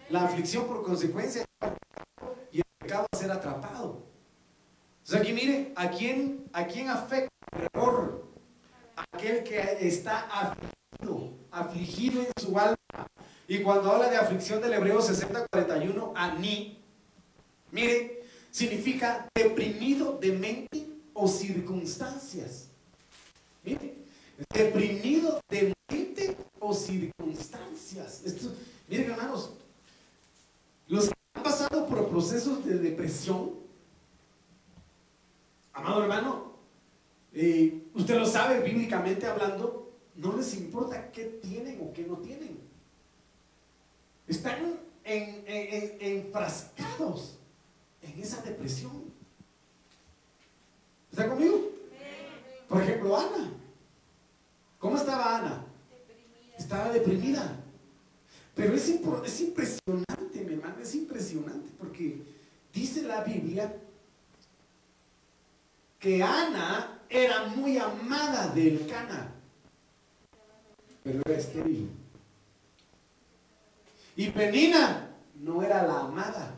[0.09, 1.45] La aflicción por consecuencia
[2.51, 4.03] y el pecado a ser atrapado.
[4.99, 8.27] Entonces aquí mire, ¿a quién, a quién afecta el error?
[9.13, 12.78] Aquel que está afligido, afligido en su alma,
[13.49, 16.77] Y cuando habla de aflicción del hebreo 6041, ani,
[17.71, 22.67] mire, significa deprimido de mente o circunstancias.
[23.63, 23.95] Mire,
[24.53, 28.21] deprimido de mente o circunstancias.
[28.23, 28.53] Esto,
[28.87, 29.49] miren hermanos,
[30.87, 33.55] los que han pasado por procesos de depresión,
[35.73, 36.53] amado hermano,
[37.33, 42.68] eh, usted lo sabe bíblicamente hablando, no les importa qué tienen o qué no tienen.
[44.29, 47.39] Están enfrascados
[48.01, 49.11] en esa depresión.
[51.11, 51.71] ¿Está conmigo?
[52.67, 53.51] Por ejemplo, Ana.
[54.77, 55.65] ¿Cómo estaba Ana?
[56.57, 57.59] Estaba deprimida.
[58.55, 62.21] Pero es, es impresionante, mi hermano, es impresionante porque
[62.71, 63.75] dice la Biblia
[65.99, 69.33] que Ana era muy amada del Cana,
[71.03, 71.98] pero era estéril.
[74.19, 76.53] Y Penina no era la amada,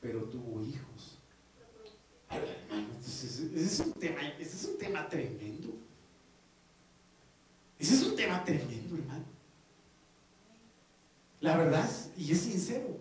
[0.00, 1.20] pero tuvo hijos.
[3.00, 5.68] ese es un tema, ese es un tema tremendo.
[7.78, 9.24] Ese es un tema tremendo, hermano.
[11.38, 12.98] La verdad, y es sincero.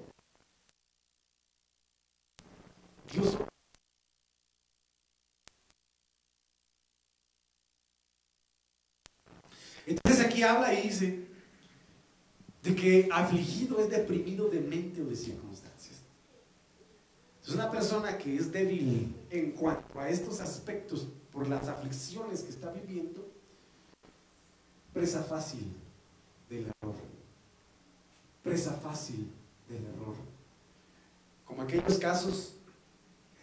[3.11, 3.35] Dios
[9.87, 11.28] Entonces aquí habla y dice
[12.63, 16.01] de que afligido es deprimido de mente o de circunstancias.
[17.43, 22.49] Es una persona que es débil en cuanto a estos aspectos por las aflicciones que
[22.49, 23.27] está viviendo,
[24.93, 25.73] presa fácil
[26.49, 26.95] del error.
[28.43, 29.31] Presa fácil
[29.67, 30.15] del error.
[31.45, 32.55] Como aquellos casos,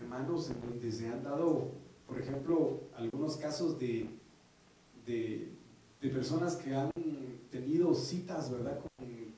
[0.00, 1.72] hermanos, en donde se han dado,
[2.07, 4.09] por ejemplo, algunos casos de,
[5.07, 5.52] de,
[6.00, 6.92] personas que han
[7.50, 8.80] tenido citas, ¿verdad?,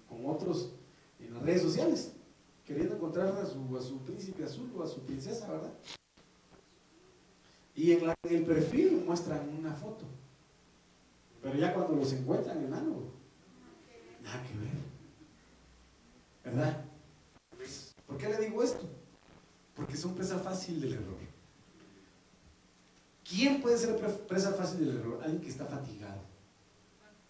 [0.08, 0.72] con, otros
[1.20, 2.12] en las redes sociales,
[2.64, 5.72] queriendo encontrar a su, príncipe azul o a su princesa, ¿verdad?
[7.74, 10.04] Y en, en el perfil muestran una foto
[11.42, 12.96] pero ya cuando los encuentran, hermano,
[14.22, 14.78] nada que ver.
[16.44, 16.84] ¿Verdad?
[18.06, 18.88] ¿Por qué le digo esto?
[19.74, 21.18] Porque son presa fácil del error.
[23.28, 25.20] ¿Quién puede ser presa fácil del error?
[25.22, 26.22] Alguien que está fatigado.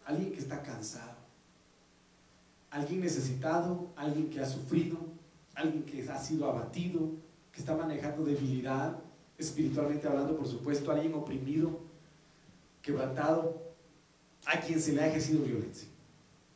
[0.09, 1.19] Alguien que está cansado.
[2.71, 3.93] Alguien necesitado.
[3.95, 4.97] Alguien que ha sufrido.
[5.55, 7.11] Alguien que ha sido abatido.
[7.53, 8.99] Que está manejando debilidad.
[9.37, 10.91] Espiritualmente hablando, por supuesto.
[10.91, 11.81] Alguien oprimido.
[12.81, 13.63] Quebrantado
[14.47, 15.87] a quien se le ha ejercido violencia.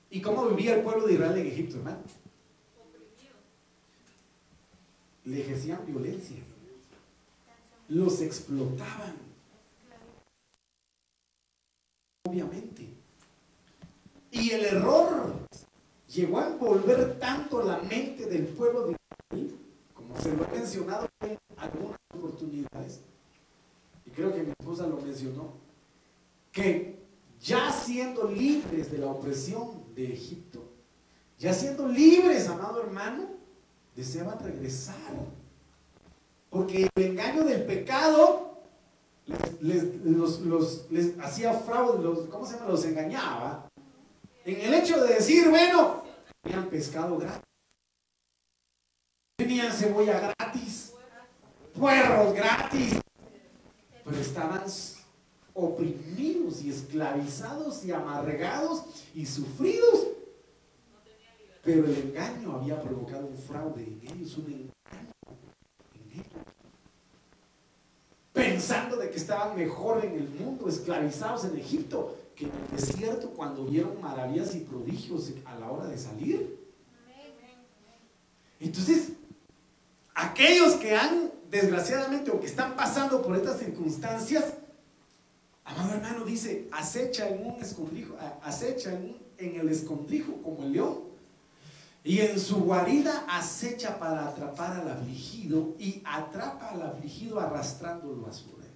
[0.09, 1.99] ¿Y cómo vivía el pueblo de Israel en Egipto, hermano?
[5.27, 6.39] Le ejercían violencia.
[7.91, 9.15] Los explotaban.
[12.25, 13.02] Obviamente.
[14.33, 15.35] Y el error
[16.09, 18.97] llegó a envolver tanto la mente del pueblo de
[19.31, 19.59] Israel,
[19.93, 23.01] como se lo ha mencionado en algunas oportunidades,
[24.07, 25.53] y creo que mi esposa lo mencionó,
[26.51, 26.99] que
[27.43, 30.65] ya siendo libres de la opresión de Egipto,
[31.39, 33.27] ya siendo libres, amado hermano,
[33.95, 34.97] deseaban regresar.
[36.49, 38.63] Porque el engaño del pecado
[39.61, 42.71] les, hacía fraude, los, ¿cómo se llama?
[42.71, 43.72] Los engañaba.
[44.45, 46.03] En el hecho de decir, bueno,
[46.43, 47.43] tenían pescado gratis,
[49.37, 50.95] tenían cebolla gratis,
[51.79, 53.01] puerros gratis,
[54.05, 54.65] pero estaban
[55.55, 60.09] oprimidos y esclavizados y amargados y sufridos.
[61.63, 65.13] Pero el engaño había provocado un fraude en ellos, un engaño
[65.95, 66.45] en ellos.
[68.33, 73.31] Pensando de que estaban mejor en el mundo, esclavizados en Egipto, que en el desierto
[73.31, 76.59] cuando vieron maravillas y prodigios a la hora de salir.
[78.61, 79.13] Entonces,
[80.15, 84.45] aquellos que han desgraciadamente o que están pasando por estas circunstancias,
[85.65, 91.13] Amado hermano, dice, acecha en un escondrijo, acecha en, el escondrijo como el león.
[92.05, 98.33] Y en su guarida acecha para atrapar al afligido y atrapa al afligido arrastrándolo a
[98.33, 98.71] su rey.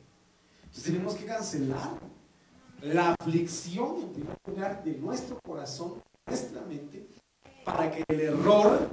[0.62, 1.98] Entonces tenemos que cancelar
[2.82, 7.06] la aflicción en primer lugar de nuestro corazón, nuestra mente,
[7.64, 8.88] para que el error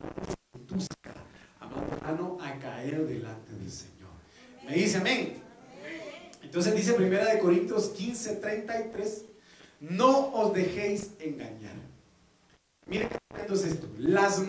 [0.00, 1.14] nos induzca,
[1.58, 4.10] amado hermano, a caer delante del Señor.
[4.66, 5.42] Me dice amén.
[6.42, 9.24] Entonces dice Primera de Corintios 15, 33,
[9.80, 11.76] no os dejéis engañar.
[12.86, 14.42] Miren entonces esto, las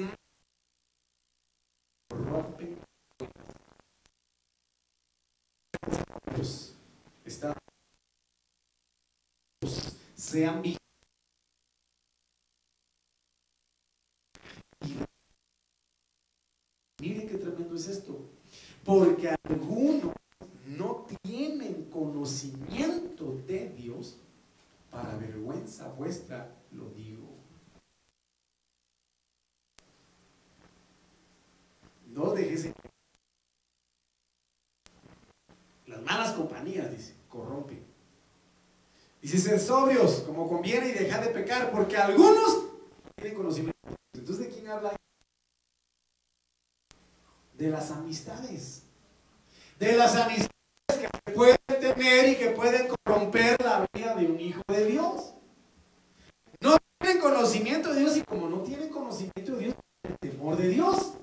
[2.10, 2.78] rompen
[7.26, 7.54] están
[10.16, 10.82] sean vigilantes.
[17.00, 18.30] Miren qué tremendo es esto.
[18.84, 20.14] Porque algunos
[20.66, 24.18] no tienen conocimiento de Dios,
[24.90, 27.30] para vergüenza vuestra lo digo.
[32.08, 32.72] No dejes
[35.88, 37.21] las malas compañías, dice.
[39.22, 42.66] Dice ser sobrios como conviene y dejar de pecar, porque algunos
[43.16, 43.78] tienen conocimiento.
[44.14, 44.96] Entonces, ¿de quién habla?
[47.54, 48.82] De las amistades.
[49.78, 50.50] De las amistades
[51.00, 55.34] que pueden tener y que pueden corromper la vida de un hijo de Dios.
[56.60, 60.68] No tienen conocimiento de Dios y como no tienen conocimiento de Dios, tienen temor de
[60.70, 61.14] Dios.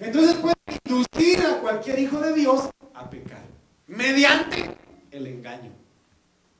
[0.00, 3.42] Entonces pueden inducir a cualquier hijo de Dios a pecar
[3.86, 4.74] mediante
[5.10, 5.83] el engaño.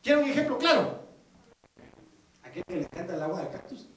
[0.05, 1.01] ¿Quieren un ejemplo claro?
[2.43, 3.89] Aquel que le encanta el agua de cactus.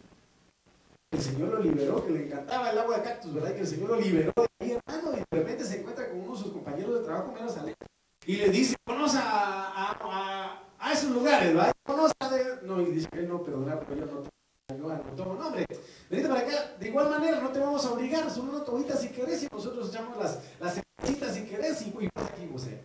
[1.12, 3.54] El Señor lo liberó, que le encantaba el agua de cactus, ¿verdad?
[3.54, 6.32] Que el Señor lo liberó de ahí, hermano, y de repente se encuentra con uno
[6.32, 7.90] de sus compañeros de trabajo menos alegres
[8.26, 11.74] y le dice, conoce a, a, a, esos lugares, ¿verdad?
[11.86, 12.66] Conoce de...
[12.66, 14.30] No, y dice no, pero yo no tomo,
[14.78, 15.66] no, tomo nombre.
[16.10, 19.10] Venite para acá, de igual manera no te vamos a obligar, solo una tobita si
[19.10, 22.82] querés y nosotros echamos las, las si querés y, y pasa aquí, José.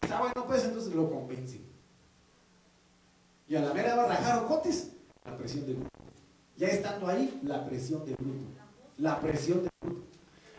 [0.00, 1.71] Está bueno, pues entonces lo convence.
[3.52, 4.92] Y a la mera va a rajar ocotes,
[5.26, 5.90] la presión de grupo.
[6.56, 8.46] Ya estando ahí, la presión de grupo.
[8.96, 10.06] La presión de grupo.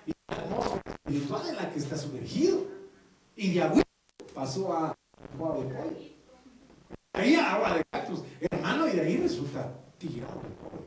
[0.05, 2.67] Y la atmósfera espiritual en la que está sumergido.
[3.35, 3.81] Y de agua
[4.35, 4.95] pasó a
[5.33, 5.97] agua de pollo.
[7.13, 8.19] Ahí a agua de cactus.
[8.39, 10.85] Hermano, y de ahí resulta tirado de pollo.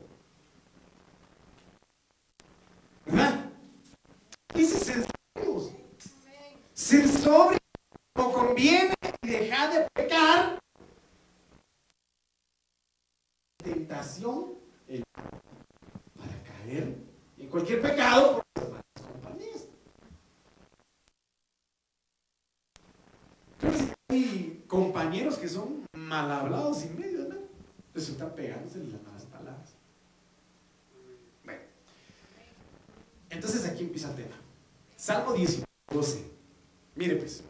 [3.05, 3.49] ¿Verdad?
[4.55, 5.05] Dice ser.
[6.73, 7.59] Ser sobrios
[8.15, 8.93] como conviene
[9.23, 10.57] y dejar de pecar.
[13.67, 14.53] Tentación
[16.15, 16.95] para caer
[17.37, 18.41] en cualquier pecado
[24.07, 27.35] hay compañeros que son mal hablados y medio, ¿no?
[27.93, 29.73] Resultan pegándose las malas palabras.
[31.43, 31.59] Bueno.
[33.29, 34.35] Entonces aquí empieza el tema.
[34.95, 36.31] Salmo 19, 12.
[36.95, 37.43] Mire pues.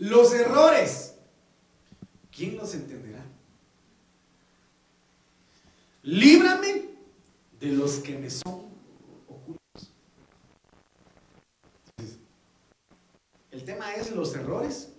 [0.00, 1.14] Los errores.
[2.34, 3.22] ¿Quién los entenderá?
[6.02, 6.88] Líbrame
[7.60, 8.70] de los que me son
[13.50, 14.90] El tema es los errores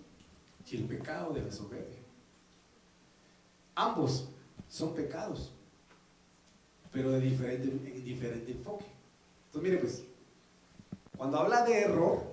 [0.70, 1.98] y el pecado de la soberbia.
[3.74, 4.28] Ambos
[4.68, 5.52] son pecados,
[6.92, 8.86] pero de diferente, en diferente enfoque.
[9.46, 10.04] Entonces, mire pues,
[11.16, 12.31] cuando habla de error,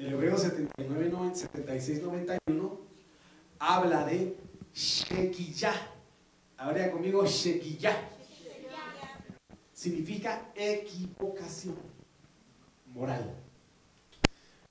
[0.00, 2.80] del Hebreo 79, 76, 91,
[3.58, 4.34] habla de
[4.72, 5.74] Shekiyah.
[6.56, 8.08] Habría conmigo Shekiyah.
[9.74, 11.76] Significa equivocación
[12.94, 13.34] moral.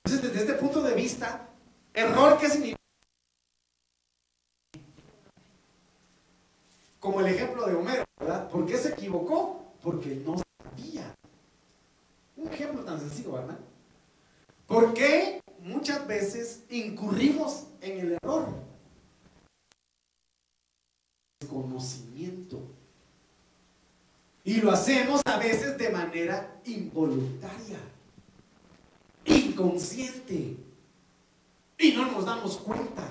[0.04, 1.48] Entonces, desde este punto de vista,
[1.94, 2.80] error, ¿qué significa?
[6.98, 8.50] Como el ejemplo de Homero, ¿verdad?
[8.50, 9.74] ¿Por qué se equivocó?
[9.80, 11.14] Porque no sabía.
[12.36, 13.58] Un ejemplo tan sencillo, ¿verdad?
[14.70, 18.50] ¿Por qué muchas veces incurrimos en el error?
[21.48, 22.60] Conocimiento.
[24.44, 27.80] Y lo hacemos a veces de manera involuntaria
[29.24, 30.56] inconsciente.
[31.76, 33.08] Y no nos damos cuenta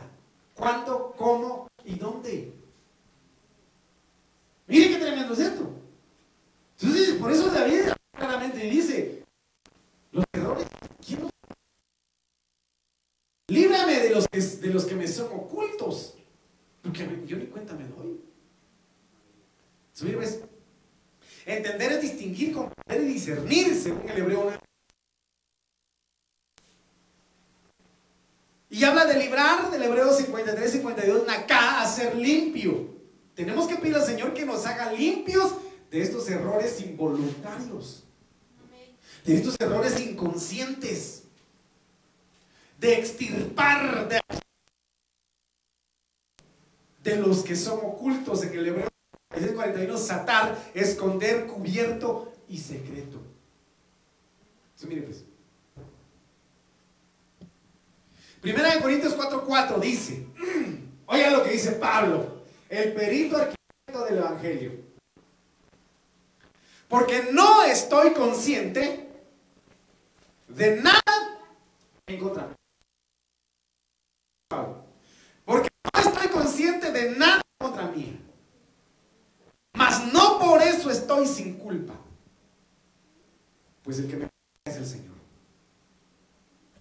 [0.56, 2.54] cuándo, cómo y dónde.
[4.66, 5.70] Mire qué tremendo es esto.
[6.80, 9.26] Entonces, por eso David claramente dice,
[10.14, 10.66] los errores,
[11.06, 11.32] ¿quién los...
[13.50, 14.00] Líbrame
[14.62, 16.16] de los, que, me son ocultos,
[16.82, 18.20] porque yo ni cuenta me doy.
[21.46, 24.54] Entender es distinguir, comprender y discernir, según el hebreo.
[28.70, 32.88] Y habla de librar del Hebreo 53, 52, Naká, a ser limpio.
[33.34, 35.56] Tenemos que pedir al Señor que nos haga limpios
[35.90, 38.04] de estos errores involuntarios,
[39.26, 41.24] de estos errores inconscientes,
[42.80, 44.20] de extirpar de,
[47.10, 48.90] de los que son ocultos en el Hebreo
[49.56, 53.20] 41, satar, esconder, cubierto y secreto.
[54.76, 55.24] Eso mire pues.
[58.42, 60.28] Primera de Corintios 4:4 dice,
[61.06, 64.72] oigan lo que dice Pablo, el perito arquitecto del Evangelio.
[66.88, 69.08] Porque no estoy consciente
[70.48, 71.40] de nada
[72.08, 72.54] en contra mí.
[77.18, 78.20] Nada contra mí.
[79.74, 81.94] Mas no por eso estoy sin culpa?
[83.84, 84.30] Pues el que me
[84.66, 85.16] es el Señor.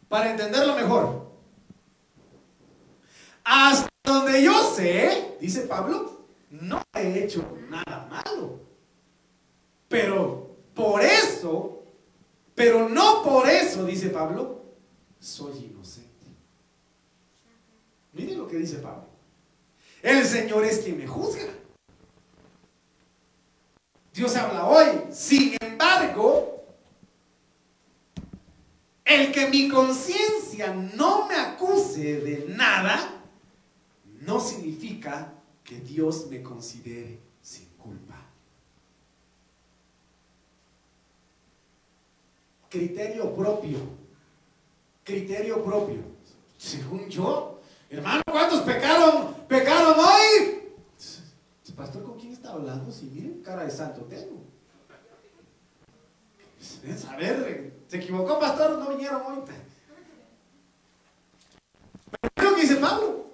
[0.09, 1.31] Para entenderlo mejor,
[3.45, 8.61] hasta donde yo sé, dice Pablo, no he hecho nada malo.
[9.89, 11.83] Pero por eso,
[12.55, 14.63] pero no por eso, dice Pablo,
[15.19, 16.09] soy inocente.
[18.13, 19.08] Miren lo que dice Pablo.
[20.03, 21.49] El Señor es quien me juzga.
[24.15, 24.87] Dios habla hoy.
[25.13, 26.65] Sin embargo,
[29.05, 33.23] el que mi conciencia no me acuse de nada,
[34.21, 35.33] no significa
[35.65, 38.17] que Dios me considere sin culpa.
[42.69, 43.79] Criterio propio.
[45.05, 46.03] Criterio propio.
[46.57, 47.58] Según yo,
[47.91, 49.35] hermano, ¿cuántos pecaron?
[49.49, 50.59] ¿Pecaron hoy?
[51.77, 52.91] Pastor, ¿con quién está hablando?
[52.91, 54.43] Si miren, cara de santo tengo.
[57.09, 59.39] A ver, se equivocó, pastor, no vinieron hoy.
[62.35, 63.29] Pero lo que dice Pablo.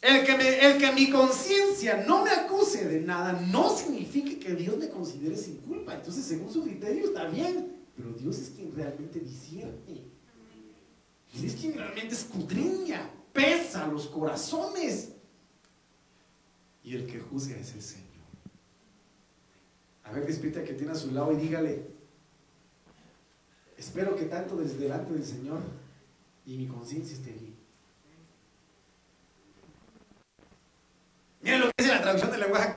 [0.00, 4.54] El que, me, el que mi conciencia no me acuse de nada no significa que
[4.54, 5.94] Dios me considere sin culpa.
[5.94, 7.82] Entonces, según su criterio, está bien.
[7.96, 10.15] Pero Dios es quien realmente discierne.
[11.44, 15.12] Es quien realmente escudriña, pesa los corazones.
[16.82, 18.06] Y el que juzga es el Señor.
[20.04, 21.86] A ver, despita que tiene a su lado y dígale,
[23.76, 25.60] espero que tanto desde delante del Señor
[26.46, 27.56] y mi conciencia esté bien.
[31.42, 32.74] Miren lo que dice la traducción del lenguaje.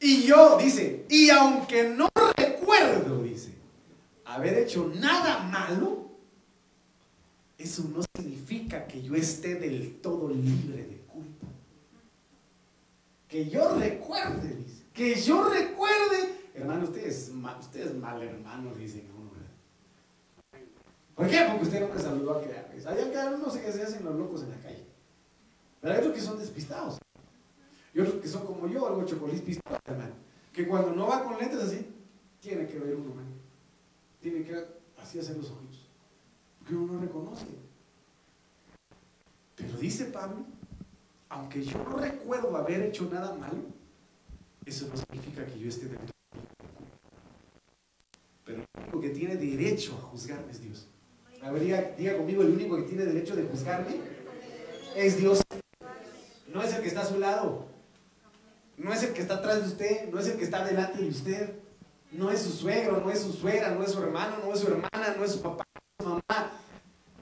[0.00, 3.52] Y yo, dice, y aunque no recuerdo, dice,
[4.24, 6.07] haber hecho nada malo,
[7.58, 11.46] eso no significa que yo esté del todo libre de culpa.
[13.26, 19.06] Que yo recuerde, dice, que yo recuerde, hermano, usted es, usted es mal hermano, dicen
[19.16, 19.28] uno,
[21.16, 21.44] ¿Por qué?
[21.48, 22.70] Porque usted me saludó a crear.
[22.86, 24.86] Allá no sé qué se hacen los locos en la calle.
[25.80, 26.98] Pero hay otros que son despistados.
[27.92, 30.14] Y otros que son como yo, algo chocolís pistola, hermano.
[30.52, 31.84] Que cuando no va con lentes así,
[32.40, 33.32] tiene que ver uno, hermano.
[34.20, 34.64] Tiene que
[34.96, 35.87] así hacer los ojitos.
[36.68, 37.46] Porque uno no reconoce.
[39.56, 40.44] Pero dice Pablo,
[41.30, 43.56] aunque yo no recuerdo haber hecho nada malo,
[44.66, 46.12] eso no significa que yo esté dentro
[48.44, 50.86] Pero el único que tiene derecho a juzgarme es Dios.
[51.40, 53.96] A ver, diga, diga conmigo, el único que tiene derecho de juzgarme
[54.94, 55.40] es Dios.
[56.52, 57.66] No es el que está a su lado.
[58.76, 61.08] No es el que está atrás de usted, no es el que está delante de
[61.08, 61.54] usted.
[62.12, 64.66] No es su suegro, no es su suegra, no es su hermano, no es su
[64.66, 66.47] hermana, no es su papá, no es su mamá.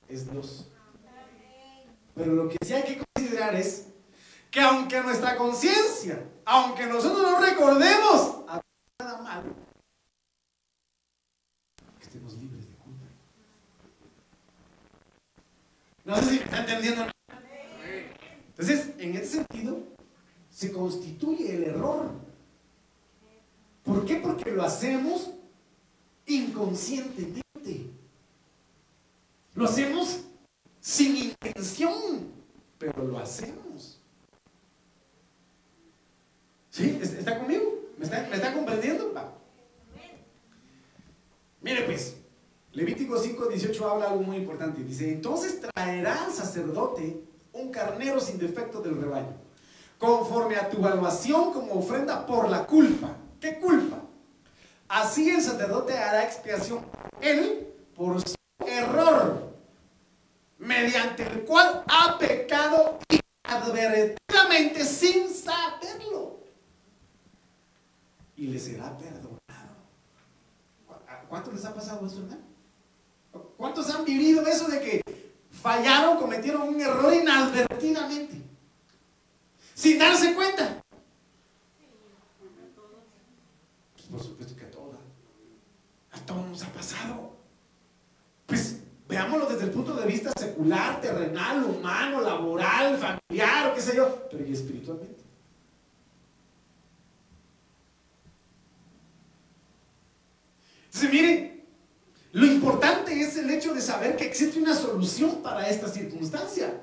[0.08, 0.68] Es Dios.
[2.14, 3.88] Pero lo que sí hay que considerar es
[4.50, 8.44] que aunque nuestra conciencia, aunque nosotros no recordemos
[8.98, 9.54] nada malo,
[12.00, 13.06] estemos libres de culpa.
[16.04, 17.06] No sé si me está entendiendo.
[18.48, 19.78] Entonces, en ese sentido,
[20.50, 22.10] se constituye el error.
[23.84, 24.16] ¿Por qué?
[24.16, 25.30] Porque lo hacemos
[26.24, 27.42] inconscientemente.
[29.54, 30.20] Lo hacemos
[30.80, 32.32] sin intención,
[32.78, 34.00] pero lo hacemos.
[36.70, 36.98] ¿Sí?
[37.02, 37.74] ¿Está conmigo?
[37.98, 39.12] ¿Me está, comprendiendo?
[41.60, 42.16] Mire pues,
[42.72, 44.84] Levítico 5, 18 habla algo muy importante.
[44.84, 47.22] Dice, entonces traerá al sacerdote
[47.52, 49.46] un carnero sin defecto del rebaño
[49.98, 53.16] conforme a tu evaluación como ofrenda por la culpa.
[53.40, 54.02] ¿Qué culpa?
[54.88, 56.80] Así el sacerdote hará expiación
[57.20, 58.34] él por su
[58.66, 59.45] error,
[60.66, 66.40] mediante el cual ha pecado inadvertidamente sin saberlo.
[68.36, 69.36] Y le será perdonado.
[71.28, 72.42] ¿Cuántos les ha pasado eso, hermano?
[73.56, 75.02] ¿Cuántos han vivido eso de que
[75.50, 78.46] fallaron, cometieron un error inadvertidamente?
[79.76, 80.82] sin darse cuenta.
[83.92, 84.96] Pues por supuesto que a todos.
[86.12, 87.36] A todos nos ha pasado.
[88.46, 88.75] Pues
[89.08, 94.28] veámoslo desde el punto de vista secular, terrenal, humano, laboral, familiar o qué sé yo,
[94.30, 95.22] pero y espiritualmente.
[100.86, 101.64] Entonces, miren,
[102.32, 106.82] lo importante es el hecho de saber que existe una solución para esta circunstancia.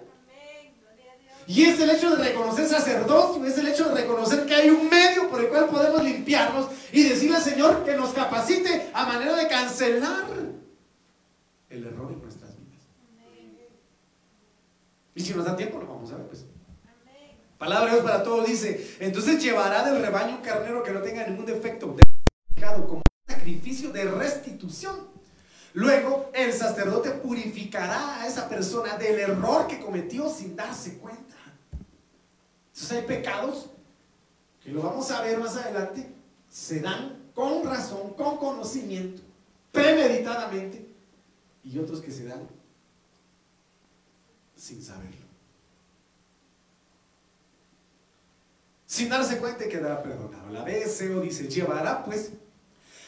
[1.46, 4.90] Y es el hecho de reconocer sacerdocio, es el hecho de reconocer que hay un
[4.90, 9.36] medio por el cual podemos limpiarnos y decirle al Señor que nos capacite a manera
[9.36, 10.26] de cancelar
[11.70, 12.82] el error en nuestras vidas.
[15.16, 16.46] Y si nos da tiempo, lo vamos a ver, pues.
[17.58, 21.26] Palabra de Dios para todos dice, entonces llevará del rebaño un carnero que no tenga
[21.26, 21.96] ningún defecto,
[22.88, 25.08] como sacrificio de restitución.
[25.74, 31.36] Luego el sacerdote purificará a esa persona del error que cometió sin darse cuenta.
[32.68, 33.70] Entonces hay pecados
[34.62, 36.10] que lo vamos a ver más adelante,
[36.50, 39.22] se dan con razón, con conocimiento,
[39.72, 40.88] premeditadamente,
[41.64, 42.48] y otros que se dan
[44.64, 45.28] sin saberlo.
[48.86, 50.50] Sin darse cuenta que quedará perdonado.
[50.52, 52.32] La BSO dice, llevará pues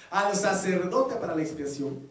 [0.09, 2.09] al sacerdote para la expiación,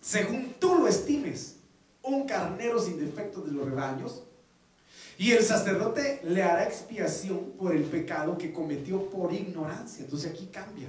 [0.00, 1.54] según tú lo estimes,
[2.02, 4.24] un carnero sin defecto de los rebaños,
[5.18, 10.04] y el sacerdote le hará expiación por el pecado que cometió por ignorancia.
[10.04, 10.88] Entonces aquí cambia.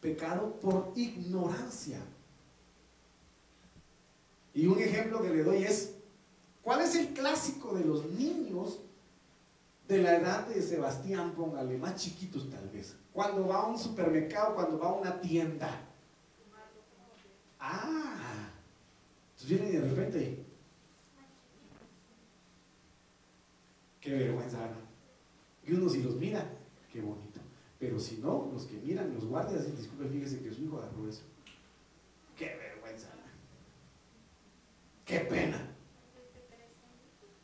[0.00, 1.98] Pecado por ignorancia.
[4.54, 5.95] Y un ejemplo que le doy es,
[6.66, 8.80] ¿cuál es el clásico de los niños
[9.86, 12.96] de la edad de Sebastián, póngale, más chiquitos tal vez?
[13.12, 15.80] Cuando va a un supermercado, cuando va a una tienda.
[17.60, 18.50] Ah,
[19.30, 20.44] entonces viene de repente,
[24.00, 25.70] Qué vergüenza, ¿no?
[25.70, 26.44] Y uno si los mira,
[26.92, 27.40] qué bonito.
[27.78, 31.22] Pero si no, los que miran, los guardias, disculpe, fíjese que su hijo agarró eso.
[32.36, 33.08] Qué vergüenza.
[35.04, 35.75] Qué pena.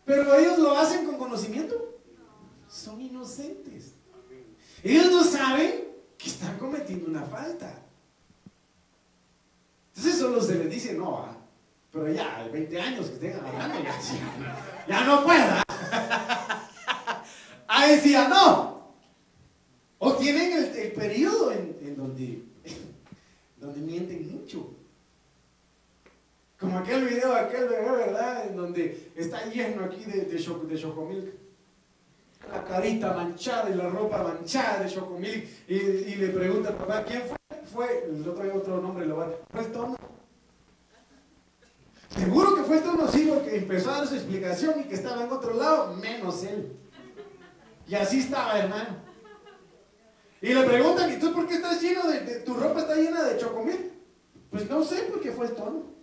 [0.05, 2.01] Pero ellos lo hacen con conocimiento.
[2.69, 3.95] Son inocentes.
[4.83, 5.85] Ellos no saben
[6.19, 7.83] que están cometiendo una falta.
[9.95, 11.37] Entonces solo se les dice, no, ¿ah?
[11.93, 13.95] pero ya, hay 20 años que estén agarrando, ya,
[14.89, 15.63] ya no pueda.
[17.69, 18.95] Ahí decía, no.
[19.99, 22.43] O tienen el, periodo en, donde,
[23.57, 24.75] donde mienten mucho.
[26.63, 28.47] Como aquel video, aquel bebé, ¿verdad?
[28.47, 31.35] En donde está lleno aquí de, de, de chocomilk.
[32.49, 35.45] La carita manchada y la ropa manchada de chocomilk.
[35.67, 37.37] Y, y le pregunta al papá, ¿quién fue?
[37.73, 39.97] Fue, el otro otro nombre, lo va fue el tono.
[42.17, 45.25] Seguro que fue el tono, sí, porque empezó a dar su explicación y que estaba
[45.25, 46.77] en otro lado, menos él.
[47.89, 48.99] Y así estaba, hermano.
[50.41, 53.39] Y le preguntan, ¿y tú por qué estás lleno de, tu ropa está llena de
[53.39, 53.91] chocomil?
[54.51, 56.02] Pues no sé, porque fue el tono.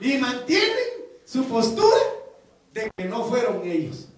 [0.00, 0.86] Y mantienen
[1.24, 1.96] su postura
[2.72, 4.08] de que no fueron ellos.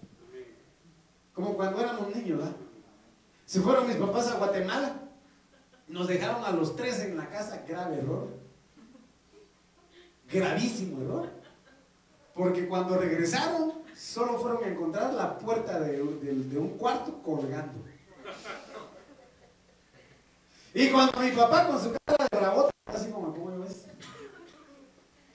[1.32, 2.56] Como cuando éramos niños, ¿verdad?
[3.46, 4.94] Se fueron mis papás a Guatemala.
[5.86, 8.28] Nos dejaron a los tres en la casa, grave error.
[10.30, 11.30] Gravísimo error.
[12.34, 17.84] Porque cuando regresaron, solo fueron a encontrar la puerta de, un cuarto colgando.
[20.74, 23.86] Y cuando mi papá con su cara de rabota, así como, ¿cómo lo ves?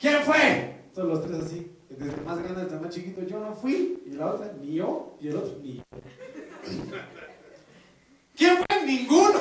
[0.04, 0.90] ¿Quién fue?
[0.94, 4.04] Todos los tres así, desde el más grande hasta el más chiquito, yo no fui,
[4.06, 5.84] y la otra, ni yo, y el otro, ni yo.
[8.36, 8.86] ¿Quién fue?
[8.86, 9.40] Ninguno.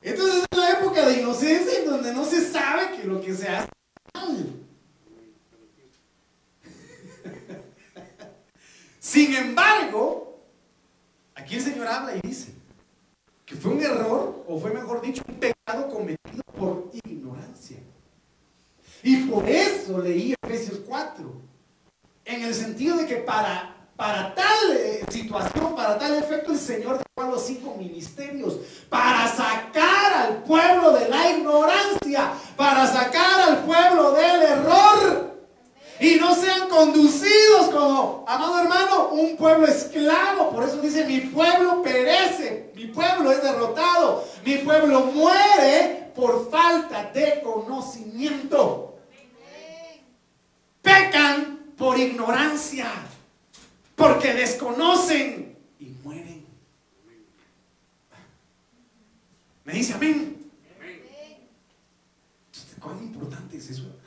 [0.00, 3.48] Entonces es la época de inocencia en donde no se sabe que lo que se
[3.48, 3.68] hace
[4.14, 4.52] es mal.
[9.00, 10.40] Sin embargo,
[11.34, 12.54] aquí el Señor habla y dice
[13.44, 17.78] que fue un error, o fue mejor dicho, un pecado cometido por ignorancia.
[19.02, 21.32] Y por eso leí Efesios 4,
[22.26, 27.00] en el sentido de que para, para tal eh, situación, para tal efecto, el Señor
[27.16, 28.58] dejó los cinco ministerios,
[28.90, 35.29] para sacar al pueblo de la ignorancia, para sacar al pueblo del error
[36.00, 40.50] y no sean conducidos como, amado hermano, un pueblo esclavo.
[40.50, 47.10] Por eso dice, mi pueblo perece, mi pueblo es derrotado, mi pueblo muere por falta
[47.12, 48.98] de conocimiento.
[50.80, 52.90] Pecan por ignorancia,
[53.94, 56.46] porque desconocen y mueren.
[59.64, 60.50] ¿Me dice amén?
[62.80, 63.99] ¿Cuán importante es eso?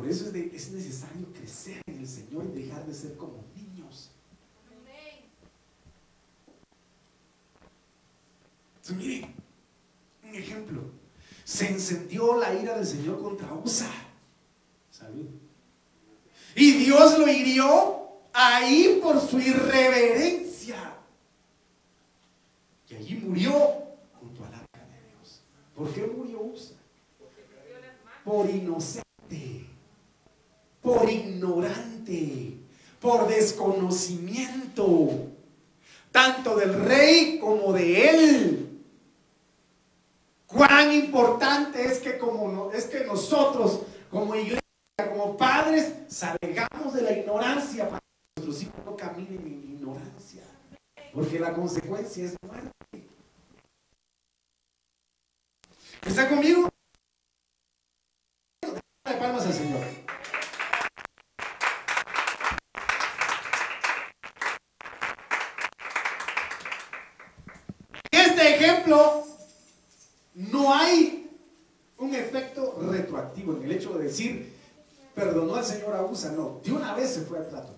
[0.00, 4.10] Por eso es, necesario crecer en el Señor y dejar de ser como niños.
[8.76, 9.34] Entonces, mire,
[10.22, 10.80] un ejemplo.
[11.44, 13.90] Se encendió la ira del Señor contra Usa.
[14.90, 15.26] ¿Sabe?
[16.56, 20.96] Y Dios lo hirió ahí por su irreverencia.
[22.88, 23.52] Y allí murió
[24.18, 25.42] junto al arca de Dios.
[25.74, 26.78] ¿Por qué murió Usa?
[28.24, 29.09] Por inocente
[30.90, 32.58] por ignorante,
[33.00, 35.28] por desconocimiento,
[36.10, 38.82] tanto del rey como de él.
[40.46, 44.60] Cuán importante es que como es que nosotros como iglesia
[45.08, 50.42] como padres salgamos de la ignorancia para que nuestros hijos no caminen en ignorancia.
[51.14, 52.70] Porque la consecuencia es muerte.
[56.04, 56.68] ¿Está conmigo?
[58.62, 60.10] De palmas al Señor.
[68.12, 69.24] Este ejemplo
[70.34, 71.30] no hay
[71.98, 74.52] un efecto retroactivo en el hecho de decir,
[75.14, 77.74] perdonó al Señor abusa, no, de una vez se fue al plato.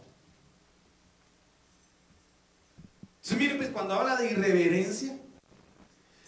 [3.17, 5.17] Entonces, mire, pues cuando habla de irreverencia,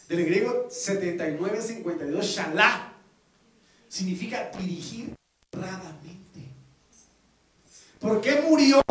[0.09, 2.93] del griego 7952, shalá,
[3.89, 5.15] significa dirigir
[5.53, 6.41] erradamente.
[8.01, 8.83] ¿Por qué murió?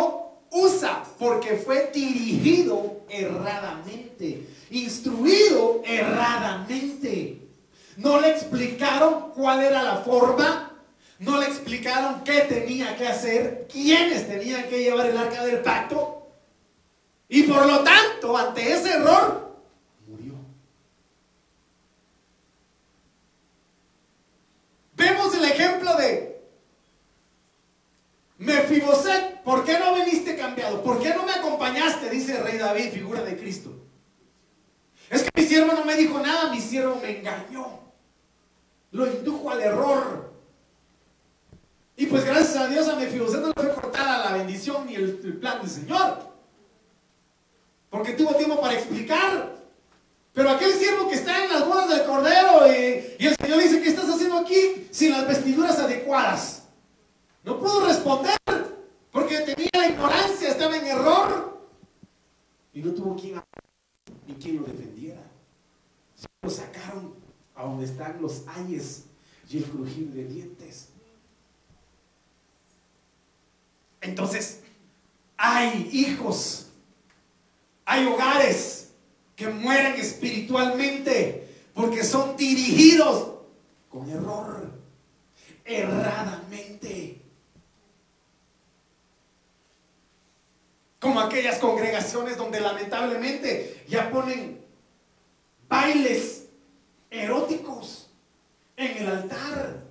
[0.54, 7.40] Usa, porque fue dirigido erradamente, instruido erradamente.
[7.98, 10.72] No le explicaron cuál era la forma,
[11.18, 16.28] no le explicaron qué tenía que hacer, quiénes tenían que llevar el arca del pacto.
[17.30, 19.58] Y por lo tanto, ante ese error,
[20.08, 20.36] murió.
[24.96, 26.34] Vemos el ejemplo de
[28.38, 29.42] Mefiboset.
[29.44, 30.84] ¿Por qué no viniste cambiado?
[30.84, 32.10] ¿Por qué no me acompañaste?
[32.10, 32.58] Dice el rey
[32.92, 33.72] Figura de Cristo.
[35.10, 37.80] Es que mi siervo no me dijo nada, mi siervo me engañó.
[38.92, 40.34] Lo indujo al error.
[41.96, 45.38] Y pues gracias a Dios a Mefiboset no le fue cortada la bendición ni el,
[45.40, 46.32] plan del Señor.
[47.90, 49.54] Porque tuvo tiempo para explicar.
[50.34, 53.82] Pero aquel siervo que está en las bodas del cordero y, y, el Señor dice,
[53.82, 56.64] ¿qué estás haciendo aquí sin las vestiduras adecuadas?
[57.44, 58.36] No pudo responder
[59.12, 61.53] porque tenía ignorancia, estaba en error.
[62.74, 63.42] Y no tuvo quien
[64.28, 65.22] ni quien lo defendiera.
[66.42, 67.14] Lo sacaron
[67.56, 69.06] a donde están los ayes
[69.50, 70.90] y el crujir de dientes.
[74.02, 74.62] Entonces,
[75.38, 76.64] hay hijos
[77.86, 78.90] hay hogares
[79.36, 83.34] que mueren espiritualmente porque son dirigidos
[83.90, 84.72] con error,
[85.66, 86.63] erradamente.
[91.04, 94.66] Como aquellas congregaciones donde lamentablemente ya ponen
[95.68, 96.46] bailes
[97.10, 98.10] eróticos
[98.78, 99.84] en el altar.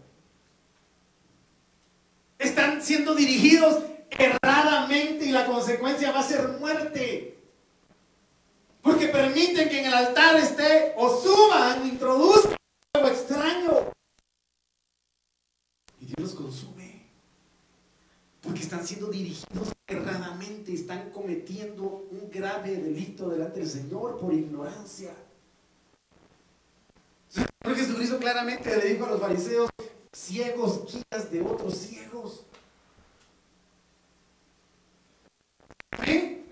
[2.39, 7.37] Están siendo dirigidos erradamente y la consecuencia va a ser muerte.
[8.81, 12.57] Porque permiten que en el altar esté o suban, introduzcan
[12.95, 13.93] algo extraño.
[16.01, 16.92] Y Dios consume.
[18.43, 25.15] Porque están siendo dirigidos erradamente, están cometiendo un grave delito delante del Señor por ignorancia.
[27.35, 29.71] El Señor Jesucristo claramente le dijo a los fariseos,
[30.13, 32.45] ciegos guías de otros ciegos.
[35.93, 36.45] ¿Amén?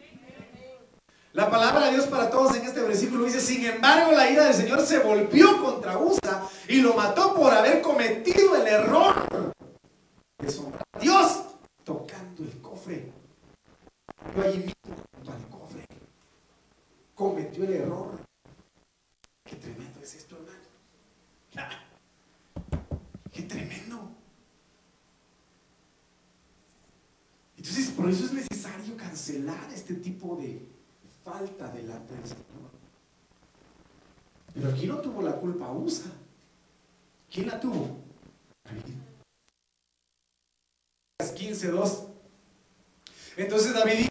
[1.32, 4.54] La palabra de Dios para todos en este versículo dice, sin embargo la ira del
[4.54, 9.54] Señor se volvió contra Usa y lo mató por haber cometido el error
[10.38, 11.40] de a Dios
[11.84, 13.12] tocando el cofre.
[14.42, 14.72] Allí mismo
[15.14, 15.84] junto al cofre.
[17.14, 18.20] Cometió el error.
[19.44, 21.76] Qué tremendo es esto, hermano.
[23.32, 24.10] Qué tremendo.
[27.56, 30.66] Entonces, por eso es necesario cancelar este tipo de,
[31.24, 32.70] falta delante del Señor.
[34.54, 36.10] Pero aquí no tuvo la culpa Usa.
[37.30, 37.98] ¿Quién la tuvo?
[38.64, 38.94] David.
[41.20, 42.08] 15.2.
[43.36, 44.09] Entonces David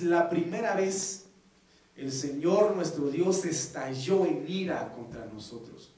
[0.00, 1.26] la primera vez
[1.96, 5.92] el Señor nuestro Dios estalló en ira contra nosotros.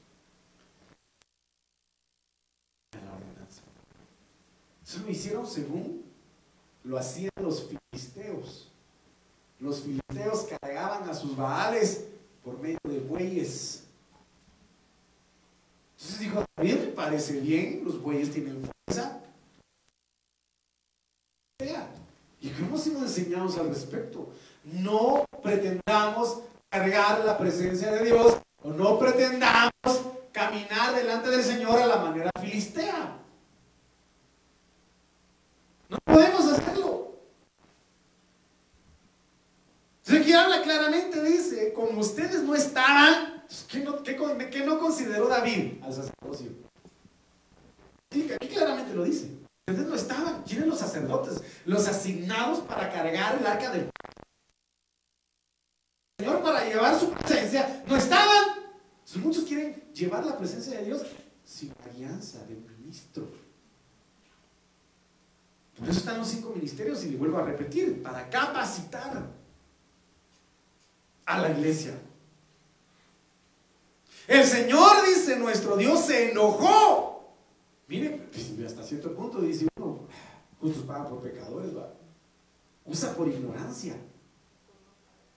[4.85, 6.03] Eso lo hicieron según
[6.83, 8.71] lo hacían los filisteos.
[9.59, 12.05] Los filisteos cargaban a sus baales
[12.43, 13.83] por medio de bueyes.
[15.93, 18.61] Entonces dijo, también me parece bien, los bueyes tienen
[23.17, 24.29] enseñados al respecto?
[24.63, 26.39] No pretendamos
[26.69, 29.71] cargar la presencia de Dios o no pretendamos
[30.31, 33.17] caminar delante del Señor a la manera filistea.
[35.87, 37.15] No podemos hacerlo.
[40.01, 45.83] Si habla claramente, dice, como ustedes no estaban, pues, ¿qué no, qué, no consideró David
[45.83, 46.51] al sacerdocio?
[48.11, 49.44] aquí claramente lo dice.
[49.67, 50.43] Ustedes no estaban.
[50.43, 51.41] ¿Quiénes los sacerdotes?
[51.65, 53.89] Los asignados para cargar el arca del
[56.19, 57.83] Señor para llevar su presencia.
[57.87, 58.45] No estaban.
[59.15, 61.01] muchos quieren llevar la presencia de Dios
[61.43, 63.27] sin alianza del ministro.
[65.79, 69.25] Por eso están los cinco ministerios y le vuelvo a repetir, para capacitar
[71.25, 71.97] a la iglesia.
[74.27, 77.14] El Señor, dice nuestro Dios, se enojó.
[77.87, 80.07] Mire, pues, hasta cierto punto dice uno,
[80.59, 81.71] justos pagan por pecadores,
[82.85, 83.95] usa por ignorancia.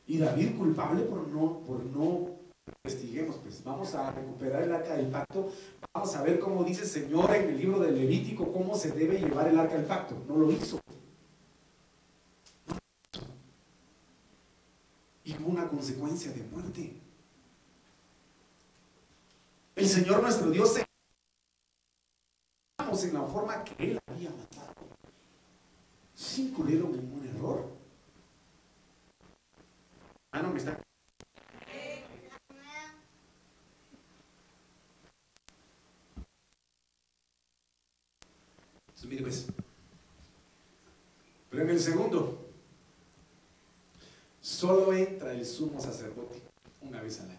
[0.07, 2.39] Y David culpable por no, por no
[2.85, 5.53] investiguemos, pues vamos a recuperar el arca del pacto,
[5.93, 9.19] vamos a ver cómo dice el Señor en el libro de Levítico cómo se debe
[9.19, 10.17] llevar el arca del pacto.
[10.27, 10.81] No lo hizo.
[15.25, 16.95] Y hubo una consecuencia de muerte.
[19.77, 20.88] El Señor nuestro Dios se
[23.05, 24.73] en la forma que Él había matado.
[26.15, 27.71] Sin incurrieron en un error.
[30.33, 30.79] Ah, no, me está
[39.09, 39.47] mire pues.
[41.51, 42.47] Pero en el segundo,
[44.41, 46.43] solo entra el sumo sacerdote
[46.83, 47.39] una vez al año.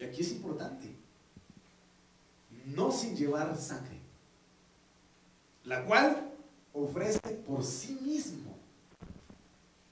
[0.00, 0.94] Y aquí es importante,
[2.66, 3.97] no sin llevar sangre,
[5.68, 6.32] la cual
[6.72, 8.56] ofrece por sí mismo,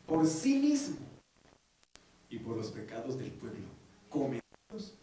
[0.07, 0.97] por sí mismo
[2.31, 3.67] y por los pecados del pueblo,
[4.09, 4.95] cometidos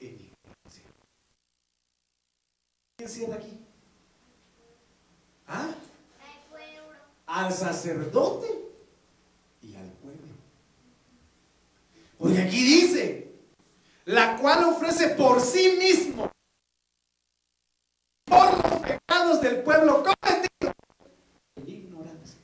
[0.00, 0.84] en ignorancia.
[2.96, 3.58] ¿Qué cierra aquí?
[5.46, 5.74] ¿Ah?
[7.26, 8.48] Al sacerdote
[9.60, 10.32] y al pueblo.
[12.16, 13.32] Porque aquí dice,
[14.06, 16.30] la cual ofrece por sí mismo,
[18.24, 20.72] por los pecados del pueblo cometido
[21.56, 22.38] en ignorancia.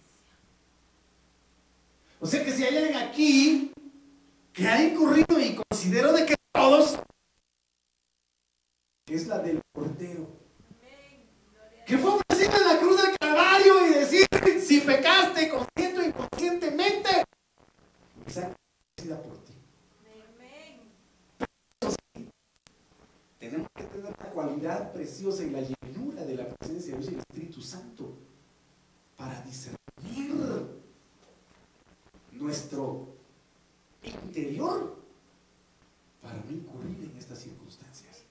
[2.20, 3.72] O sea que si hay alguien aquí
[4.52, 6.98] que ha incurrido y considero de que todos,
[9.06, 10.26] es la del portero
[11.86, 14.26] que fue ofrecido en la cruz del Calvario y decir,
[14.62, 17.24] si pecaste consciente o inconscientemente,
[18.26, 18.54] esa
[19.22, 19.52] por ti.
[23.38, 27.10] tenemos que tener la cualidad preciosa y la llenura de la presencia de Dios y
[27.10, 28.16] del Espíritu Santo
[29.16, 30.34] para discernir
[32.32, 33.08] nuestro
[34.02, 34.96] interior
[36.22, 38.22] para no incurrir en estas circunstancias.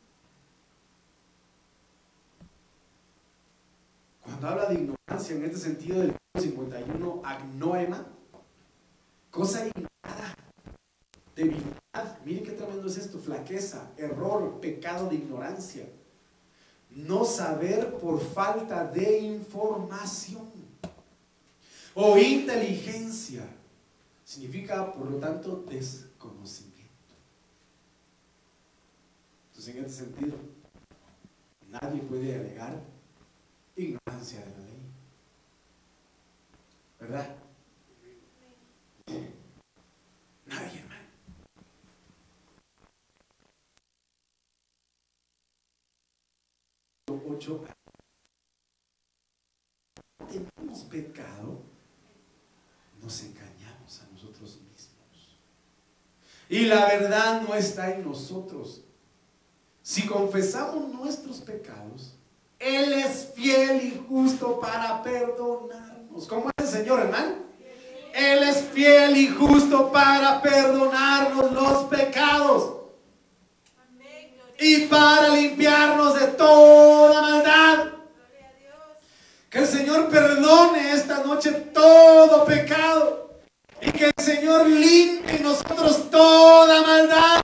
[4.23, 8.05] Cuando habla de ignorancia en este sentido del 51, agnoema,
[9.31, 10.35] cosa ignorada,
[11.35, 15.87] debilidad, miren qué tremendo es esto, flaqueza, error, pecado de ignorancia,
[16.89, 20.51] no saber por falta de información
[21.95, 23.47] o inteligencia,
[24.25, 26.81] significa por lo tanto desconocimiento.
[29.51, 30.35] Entonces en este sentido,
[31.69, 32.81] nadie puede alegar
[33.77, 34.82] ignorancia de la ley.
[37.03, 37.35] ¿Verdad?
[40.45, 41.09] Nadie, hermano.
[47.29, 47.65] Ocho.
[50.29, 51.61] Tenemos pecado,
[53.01, 55.37] nos engañamos a nosotros mismos.
[56.47, 58.85] Y la verdad no está en nosotros.
[59.81, 62.15] Si confesamos nuestros pecados,
[62.59, 65.03] él es fiel y justo para
[66.13, 66.27] perdonarnos.
[66.27, 67.35] ¿Cómo es el Señor, hermano?
[68.13, 72.73] Él es fiel y justo para perdonarnos los pecados.
[74.59, 77.85] Y para limpiarnos de toda maldad.
[79.49, 83.39] Que el Señor perdone esta noche todo pecado.
[83.81, 87.41] Y que el Señor limpie nosotros toda maldad.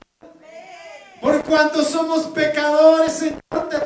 [1.20, 3.76] Por cuanto somos pecadores, Señor, te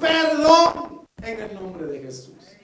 [0.00, 2.59] perdón en el nombre de Jesús.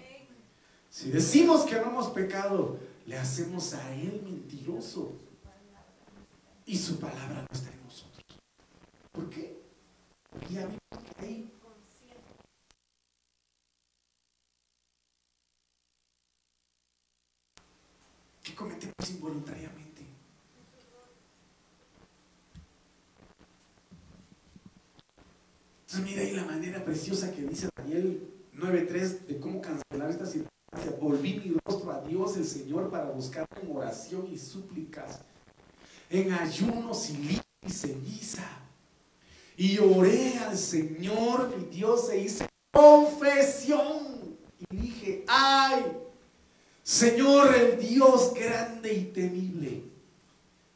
[0.96, 5.12] Si decimos que no hemos pecado, le hacemos a Él mentiroso.
[6.64, 8.24] Y su palabra no está en nosotros.
[9.12, 9.60] ¿Por qué?
[10.30, 10.80] Porque ya vimos
[11.18, 11.52] que ahí
[18.42, 20.02] que cometemos involuntariamente.
[25.82, 30.55] Entonces mira ahí la manera preciosa que dice Daniel 9.3 de cómo cancelar esta situación
[31.00, 35.20] Volví mi rostro a Dios el Señor para buscar en oración y súplicas,
[36.10, 38.46] en ayunos y y ceniza.
[39.56, 44.36] Y oré al Señor mi Dios e hice confesión.
[44.70, 45.84] Y dije, ay,
[46.82, 49.82] Señor el Dios grande y temible,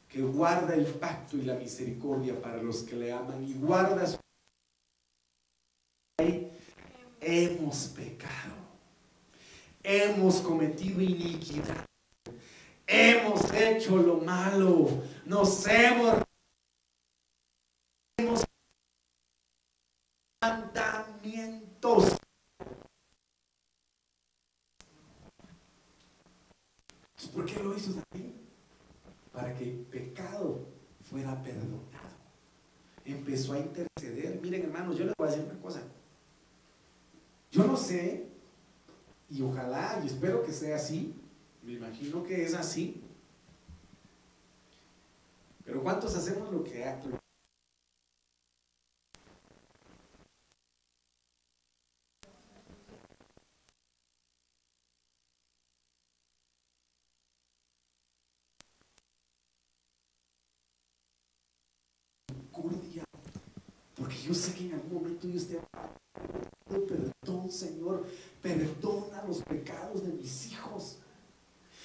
[0.08, 4.18] que guarda el pacto y la misericordia para los que le aman y guarda su...
[7.20, 8.54] Hemos pecado,
[9.82, 11.86] hemos cometido iniquidad,
[12.86, 14.88] hemos hecho lo malo,
[15.24, 16.22] nos hemos
[20.42, 22.16] mandamientos.
[27.34, 28.32] ¿Por qué lo hizo David?
[29.32, 30.66] Para que el pecado
[31.08, 31.80] fuera perdonado.
[33.04, 34.40] Empezó a interceder.
[34.42, 35.82] Miren, hermanos, yo les voy a decir una cosa.
[37.52, 38.30] Yo no sé,
[39.28, 41.14] y ojalá y espero que sea así,
[41.62, 43.02] me imagino que es así.
[45.64, 46.84] Pero ¿cuántos hacemos lo que,
[63.96, 65.60] Porque yo sé que en algún momento yo esté
[66.66, 68.06] perdón, Señor,
[68.42, 68.99] perdona
[69.30, 70.98] los pecados de mis hijos.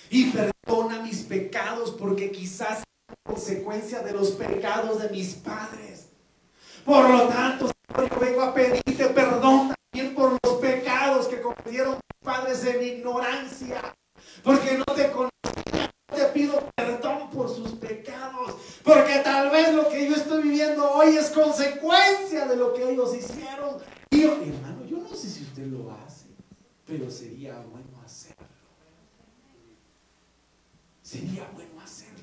[0.09, 6.07] Y perdona mis pecados porque quizás es consecuencia de los pecados de mis padres.
[6.83, 11.93] Por lo tanto, Señor, yo vengo a pedirte perdón también por los pecados que cometieron
[11.93, 13.93] mis padres en ignorancia.
[14.43, 15.91] Porque no te conocía.
[16.15, 18.55] Te pido perdón por sus pecados.
[18.83, 23.15] Porque tal vez lo que yo estoy viviendo hoy es consecuencia de lo que ellos
[23.15, 23.77] hicieron.
[24.09, 26.14] Y hermano, yo no sé si usted lo hace,
[26.85, 28.45] pero sería bueno hacerlo.
[31.01, 32.15] Sería bueno hacerlo.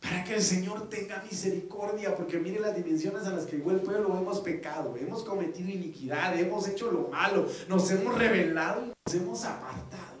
[0.00, 3.82] Para que el Señor tenga misericordia, porque mire las dimensiones a las que igual el
[3.82, 9.14] pueblo hemos pecado, hemos cometido iniquidad, hemos hecho lo malo, nos hemos rebelado y nos
[9.14, 10.12] hemos apartado.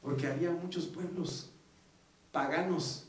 [0.00, 1.52] Porque había muchos pueblos
[2.32, 3.06] paganos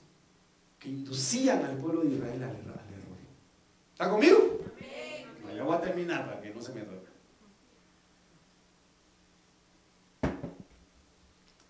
[0.78, 2.93] que inducían al pueblo de Israel al, error.
[3.94, 4.60] ¿Está conmigo?
[5.56, 7.10] ya voy a terminar para que no se me duerma.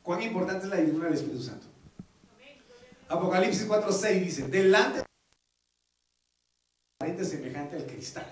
[0.01, 1.67] ¿Cuán importante es la divinidad del Espíritu Santo?
[3.09, 5.03] Apocalipsis 4:6 dice, delante
[6.99, 8.25] de semejante al cristal.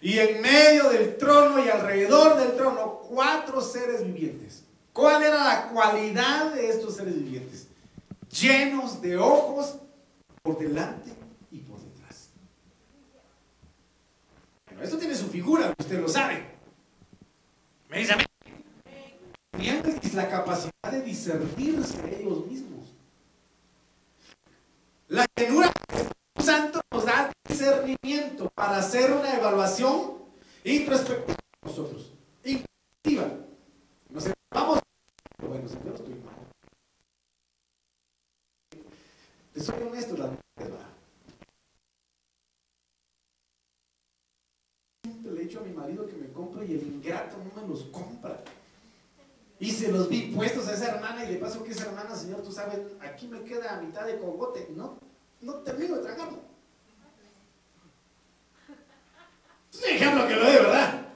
[0.00, 4.62] Y en medio del trono y alrededor del trono, cuatro seres vivientes
[4.98, 7.68] ¿Cuál era la cualidad de estos seres vivientes?
[8.32, 9.76] Llenos de ojos
[10.42, 11.10] por delante
[11.52, 12.30] y por detrás.
[14.78, 16.40] Bueno, esto tiene su figura, usted lo sabe.
[17.88, 18.24] Me dice a mí.
[19.50, 19.82] Tenían
[20.14, 22.94] la capacidad de discernirse ellos mismos.
[25.08, 30.18] La llenura del Espíritu Santo nos da discernimiento para hacer una evaluación
[30.62, 32.12] introspectiva nosotros.
[32.44, 33.32] Introspectiva.
[34.10, 34.78] Nos vamos
[35.40, 36.34] bueno, yo estoy mal.
[39.52, 40.88] Te soy honesto, la verdad.
[45.32, 47.84] Le he dicho a mi marido que me compre y el ingrato no me los
[47.84, 48.42] compra.
[49.60, 52.42] Y se los vi puestos a esa hermana y le paso que esa hermana, Señor,
[52.42, 54.68] tú sabes, aquí me queda a mitad de cogote.
[54.74, 54.98] No,
[55.40, 56.38] no termino de tragarlo.
[59.72, 61.06] Es un ejemplo que lo de verdad.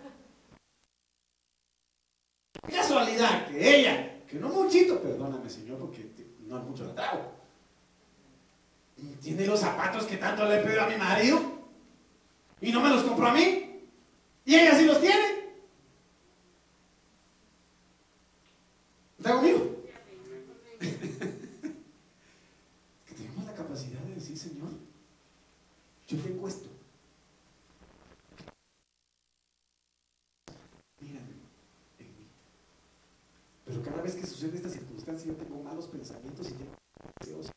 [2.70, 6.10] Casualidad que ella que no muchito, perdóname Señor, porque
[6.46, 7.32] no es mucho trago.
[9.20, 11.40] Tiene los zapatos que tanto le he pedido a mi marido
[12.60, 13.82] y no me los compró a mí.
[14.44, 15.54] Y ella sí los tiene.
[19.18, 19.72] ¿Está conmigo?
[23.06, 24.70] que tenemos la capacidad de decir, Señor,
[26.08, 26.68] yo tengo esto.
[33.64, 34.58] Pero cada vez que sucede
[35.24, 36.72] yo tengo malos pensamientos y tengo
[37.20, 37.50] deseos.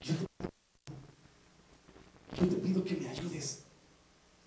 [0.00, 0.14] Yo
[2.48, 3.62] te, pido que me ayudes.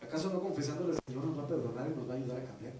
[0.01, 2.45] ¿Acaso no confesándole al Señor nos va a perdonar y nos va a ayudar a
[2.45, 2.73] cambiar?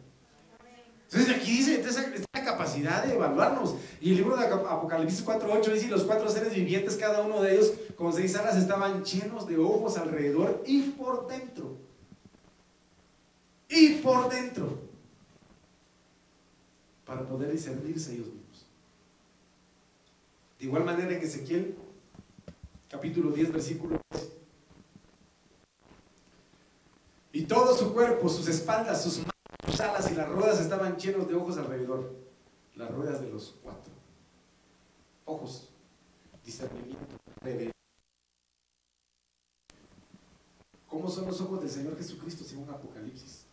[1.12, 3.76] Entonces aquí dice esta capacidad de evaluarnos.
[4.00, 7.74] Y el libro de Apocalipsis 4.8 dice, los cuatro seres vivientes, cada uno de ellos
[7.98, 11.78] con seis alas estaban llenos de ojos alrededor y por dentro.
[13.68, 14.90] Y por dentro
[17.10, 18.39] para poder discernirse ellos mismos.
[20.60, 21.78] De igual manera en Ezequiel,
[22.90, 24.30] capítulo 10, versículo 10.
[27.32, 29.32] Y todo su cuerpo, sus espaldas, sus manos,
[29.66, 32.14] sus alas y las ruedas estaban llenos de ojos alrededor.
[32.76, 33.94] Las ruedas de los cuatro.
[35.24, 35.70] Ojos,
[36.44, 37.16] discernimiento.
[40.88, 43.49] ¿Cómo son los ojos del Señor Jesucristo según Apocalipsis?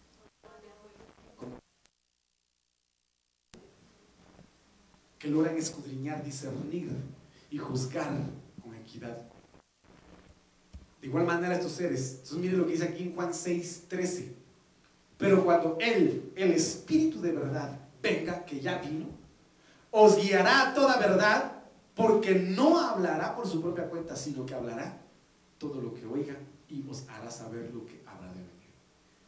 [5.19, 6.91] Que logran escudriñar, discernir
[7.51, 8.13] y juzgar
[8.63, 9.23] con equidad.
[11.01, 14.35] De igual manera estos seres, entonces miren lo que dice aquí en Juan 6, 13.
[15.19, 19.07] Pero cuando Él, el Espíritu de verdad, venga, que ya vino,
[19.91, 21.63] os guiará a toda verdad,
[21.95, 25.01] porque no hablará por su propia cuenta, sino que hablará
[25.59, 26.37] todo lo que oiga
[26.69, 28.71] y os hará saber lo que habrá de venir.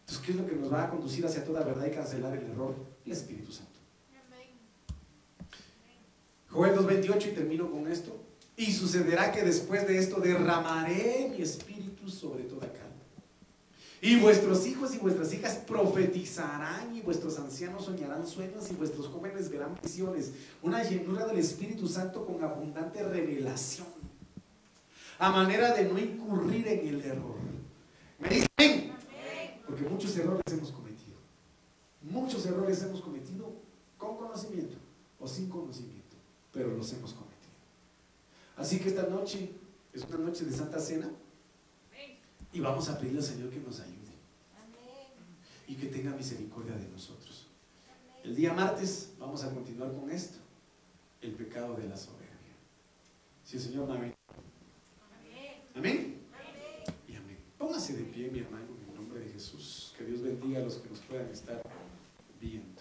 [0.00, 2.50] Entonces, ¿qué es lo que nos va a conducir hacia toda verdad y cancelar el
[2.50, 2.74] error?
[3.06, 3.67] El Espíritu Santo.
[6.50, 8.16] Joel 2.28 y termino con esto.
[8.56, 12.88] Y sucederá que después de esto derramaré mi espíritu sobre toda carne.
[14.00, 19.50] Y vuestros hijos y vuestras hijas profetizarán y vuestros ancianos soñarán sueños y vuestros jóvenes
[19.50, 20.32] verán visiones.
[20.62, 23.88] Una llenura del Espíritu Santo con abundante revelación.
[25.18, 27.34] A manera de no incurrir en el error.
[28.20, 28.92] ¿Me dicen?
[29.66, 31.18] Porque muchos errores hemos cometido.
[32.02, 33.52] Muchos errores hemos cometido
[33.96, 34.76] con conocimiento
[35.18, 35.97] o sin conocimiento.
[36.58, 37.52] Pero los hemos cometido.
[38.56, 39.52] Así que esta noche
[39.92, 41.08] es una noche de Santa Cena
[42.52, 43.94] y vamos a pedirle al Señor que nos ayude
[45.68, 47.46] y que tenga misericordia de nosotros.
[48.24, 50.38] El día martes vamos a continuar con esto,
[51.22, 52.26] el pecado de la soberbia.
[53.44, 54.16] Si el Señor amén.
[55.76, 56.22] Amén.
[57.06, 57.38] Y amén.
[57.56, 59.94] Póngase de pie, mi hermano, en el nombre de Jesús.
[59.96, 61.62] Que Dios bendiga a los que nos puedan estar
[62.40, 62.77] viendo.